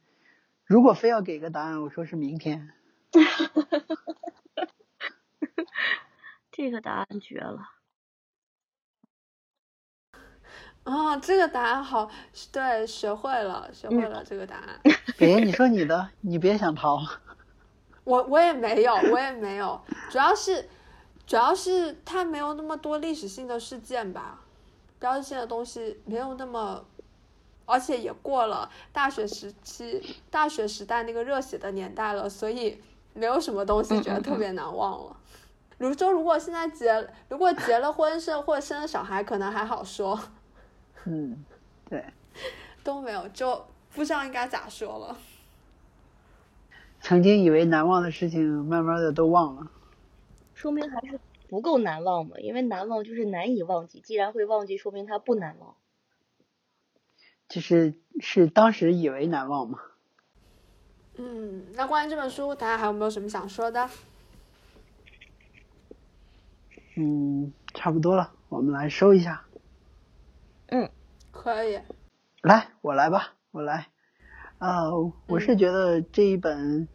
[0.65, 2.71] 如果非要给个答案，我说是明天。
[6.51, 7.61] 这个答案绝了！
[10.85, 12.11] 哦，这个答案好，
[12.51, 14.81] 对，学会了，学会了这个答案。
[15.17, 17.01] 别，你说你的，你别想逃。
[18.05, 19.81] 我我也没有，我也没有，
[20.11, 20.69] 主要是
[21.25, 24.41] 主要是它没有那么多历史性的事件吧，
[24.99, 26.85] 标志性的东西没有那么，
[27.65, 32.83] 而且也过了大学时期、大学时代那个热血的年代了，所以
[33.15, 35.17] 没有什么东西觉得特别难忘了。
[35.79, 40.19] 如说，如果现在结，如果结了婚生或者生了小孩，可能还好说。
[41.05, 41.45] 嗯，
[41.89, 42.05] 对。
[42.85, 43.65] 都没有，就
[43.95, 45.17] 不知道应该咋说了。
[47.01, 49.71] 曾经以为难忘的事情，慢慢的都忘了。
[50.55, 55.75] 说明还是不够难忘嘛，因为难忘就是难以忘记，既然会忘记，说明它不难忘。
[57.49, 59.79] 就是是当时以为难忘嘛。
[61.17, 63.89] 嗯，那关于这本书，大家还有没有什么想说的？
[66.97, 69.45] 嗯，差不多了，我们来收一下。
[70.75, 70.89] 嗯，
[71.31, 71.79] 可以。
[72.41, 73.89] 来，我来吧，我来。
[74.57, 74.85] 啊，
[75.27, 76.89] 我是觉得这一本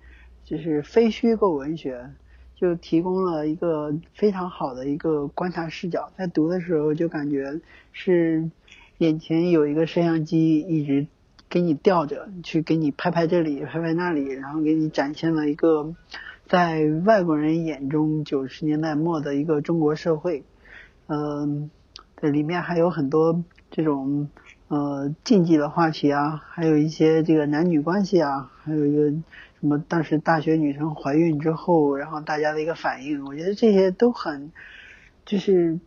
[0.43, 2.09] 就是非虚构文学，
[2.55, 6.11] 就提供了一个非常好的一个观察视角。
[6.17, 8.49] 在读的时候就感觉是
[8.97, 11.05] 眼前有一个摄像机一直
[11.47, 15.93] 给你吊着，去给你拍拍这里，拍拍那里，然后给你展现了一个
[16.47, 20.43] 在外国人眼中九十年代末的一个中国社会。
[21.05, 21.69] 嗯，
[22.19, 24.29] 这里面还有很多这种。
[24.69, 29.09] 呃，禁忌的话题啊，还有一些这个男女关系啊，还有一个
[29.61, 34.51] 什么当时大学女生怀孕之后，然后大家的一个反应，我觉得这些都很，
[35.25, 35.79] 就是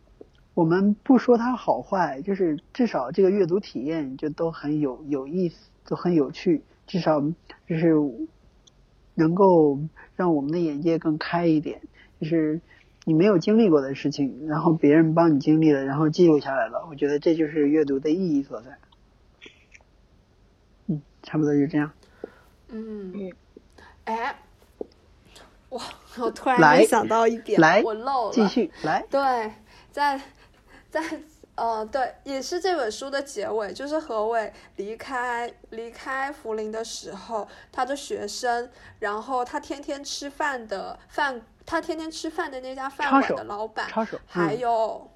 [0.55, 7.93] 我们不说它好坏，就是至少这个阅读体验就都很有有意思，都很有趣，至少就是
[9.15, 9.78] 能够
[10.16, 11.82] 让我们的眼界更开一点，
[12.19, 12.62] 就是。
[13.05, 18.78] 你没有经历过的事情，然后别人帮你经历了，然后记录下来了，我觉得这就是阅读的意义所在。
[20.86, 21.90] 嗯，差不多就这样。
[22.68, 23.32] 嗯嗯，
[24.05, 24.39] 哎，
[25.70, 25.81] 我，
[26.18, 28.32] 我突然没想到一点，来我漏了。
[28.35, 29.05] 继续来。
[29.10, 29.52] 对，
[29.90, 30.20] 在
[30.90, 31.02] 在
[31.55, 41.40] 呃，对，也是这本书的结尾，就是何伟离开离开涪陵的时候，他的学生，然后他天天吃饭的饭。
[41.70, 43.88] 他天天吃饭的那家饭馆的老板，
[44.26, 45.09] 还有，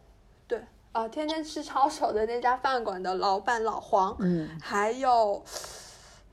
[0.46, 5.44] 对，啊，天天吃抄手的那家饭馆的老板老黄，嗯，还有，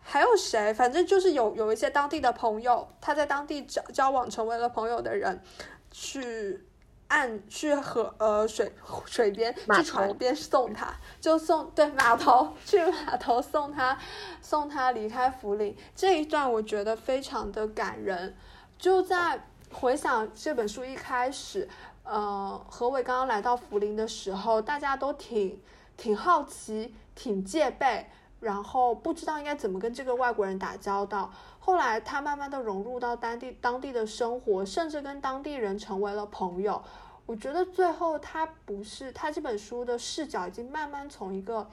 [0.04, 0.72] 还有谁？
[0.76, 5.42] 反正就是有有一些当地的朋友，他在当地交交往成为了朋友的人，
[5.90, 6.68] 去
[7.08, 8.72] 岸去河呃水
[9.08, 13.98] 水边去船边送他，就送对码头去码头送他
[14.40, 18.38] 送他离开福林这一段，我觉得非常的感人，
[18.78, 19.48] 就在。
[19.74, 21.68] 回想这本书一开始，
[22.04, 25.60] 呃，何伟刚刚来到涪陵的时候，大家都挺
[25.98, 28.06] 挺好奇、挺戒备，
[28.42, 31.32] 然后不知道应该怎么跟这个外国人打交道。
[31.58, 36.84] 后来他慢慢的融入到当地当地的生活，甚至跟当地人成为了朋友。
[37.26, 41.68] 我觉得最后他不是他这本书的视角已经慢慢从一个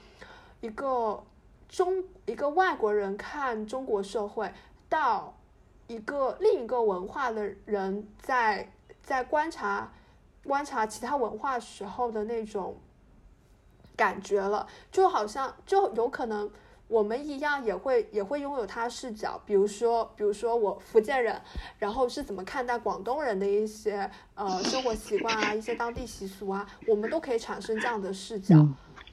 [0.61, 1.23] 一个
[1.69, 4.51] 中一个外国人看中国社会
[4.89, 5.35] 到。
[5.89, 8.71] 一个另一个文化的人在
[9.03, 9.91] 在观察
[10.45, 12.79] 观察其他文化时候的那种
[13.97, 16.51] 感觉了，就好像就有可能
[16.87, 21.41] 我们一样也会也会拥有他视角，比如说比如说我福建人，
[21.79, 28.57] 然后是怎么看待广东人的一些呃生活习惯啊，一些当地习俗啊，我们都可以产生这样的视角。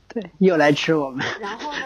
[0.08, 1.26] 对，又来吃我们。
[1.40, 1.80] 然后呢？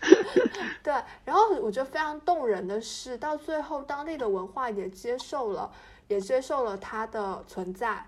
[0.82, 0.94] 对，
[1.24, 5.70] 然后我觉得非常动人的是，到最后当地的文化也接受了，
[6.06, 8.06] 也接受了他的存在，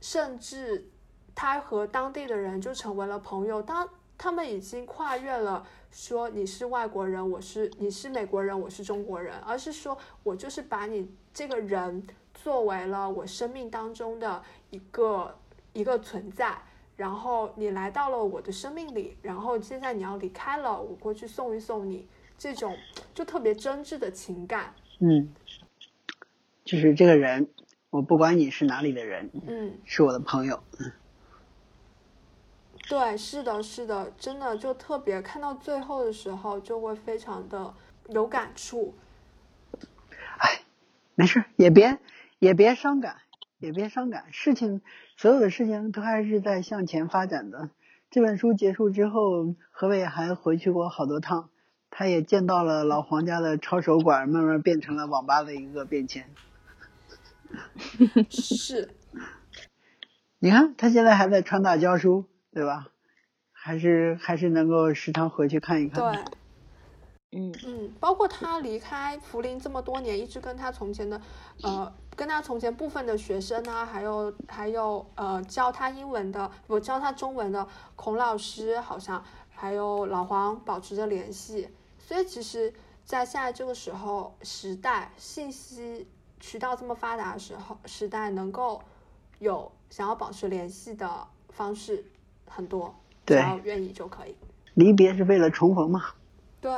[0.00, 0.88] 甚至
[1.34, 3.62] 他和当地的人就成为了朋友。
[3.62, 15.38] 当他们已经跨越了说你是外国人，我是你是美国人，我是中国人，而是说我就是把你这个人作为了我生命当中的一个
[15.74, 16.58] 一个存在。
[16.96, 22.08] 然后你来到了我的生命里，然后现在你要离开了，我过去送一送你，
[22.38, 22.74] 这种
[23.14, 24.74] 就特别真挚的情感。
[25.00, 25.28] 嗯，
[26.64, 27.48] 就是这个人，
[27.90, 30.62] 我不管你是哪里的人，嗯，是我的朋友。
[30.80, 30.90] 嗯，
[32.88, 37.74] 对，是的，是的，真的就特别看到最后的时候，就会非常的
[38.08, 38.94] 有感触。
[40.38, 40.62] 哎，
[41.14, 41.98] 没事，也别
[42.38, 43.16] 也别伤感。
[43.58, 44.82] 也别伤感，事情
[45.16, 47.70] 所有的事情都还是在向前发展的。
[48.10, 51.48] 这本书结束之后，何伟还回去过好多趟，
[51.90, 56.28] 他也见到了老黄家的抄手馆，慢慢变成了网吧的一个变迁。
[58.28, 58.90] 是，
[60.38, 62.88] 你看他现在还在川大教书，对吧？
[63.52, 66.12] 还是还是能够时常回去看一看。
[66.12, 66.22] 对。
[67.32, 71.20] 嗯嗯，包括他离开福林这么多年，一直跟他从前的，
[71.62, 81.68] 呃，跟他从前部分的学生啊，还有还有呃教他英文的，我教他中文的孔老师，好像还有老黄保持着联系。
[81.98, 82.72] 所以其实，
[83.04, 86.06] 在现在这个时候时代，信息
[86.40, 88.80] 渠道这么发达的时候时代，能够
[89.40, 92.02] 有想要保持联系的方式
[92.46, 92.94] 很多，
[93.26, 94.34] 只要愿意就可以。
[94.74, 96.02] 离别是为了重逢嘛。
[96.66, 96.72] 对，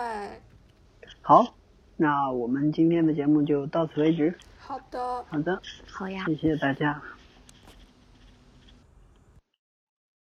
[1.23, 1.55] 好，
[1.97, 4.35] 那我们今天的节目就到此为止。
[4.59, 7.01] 好的，好的，好呀，谢谢大家。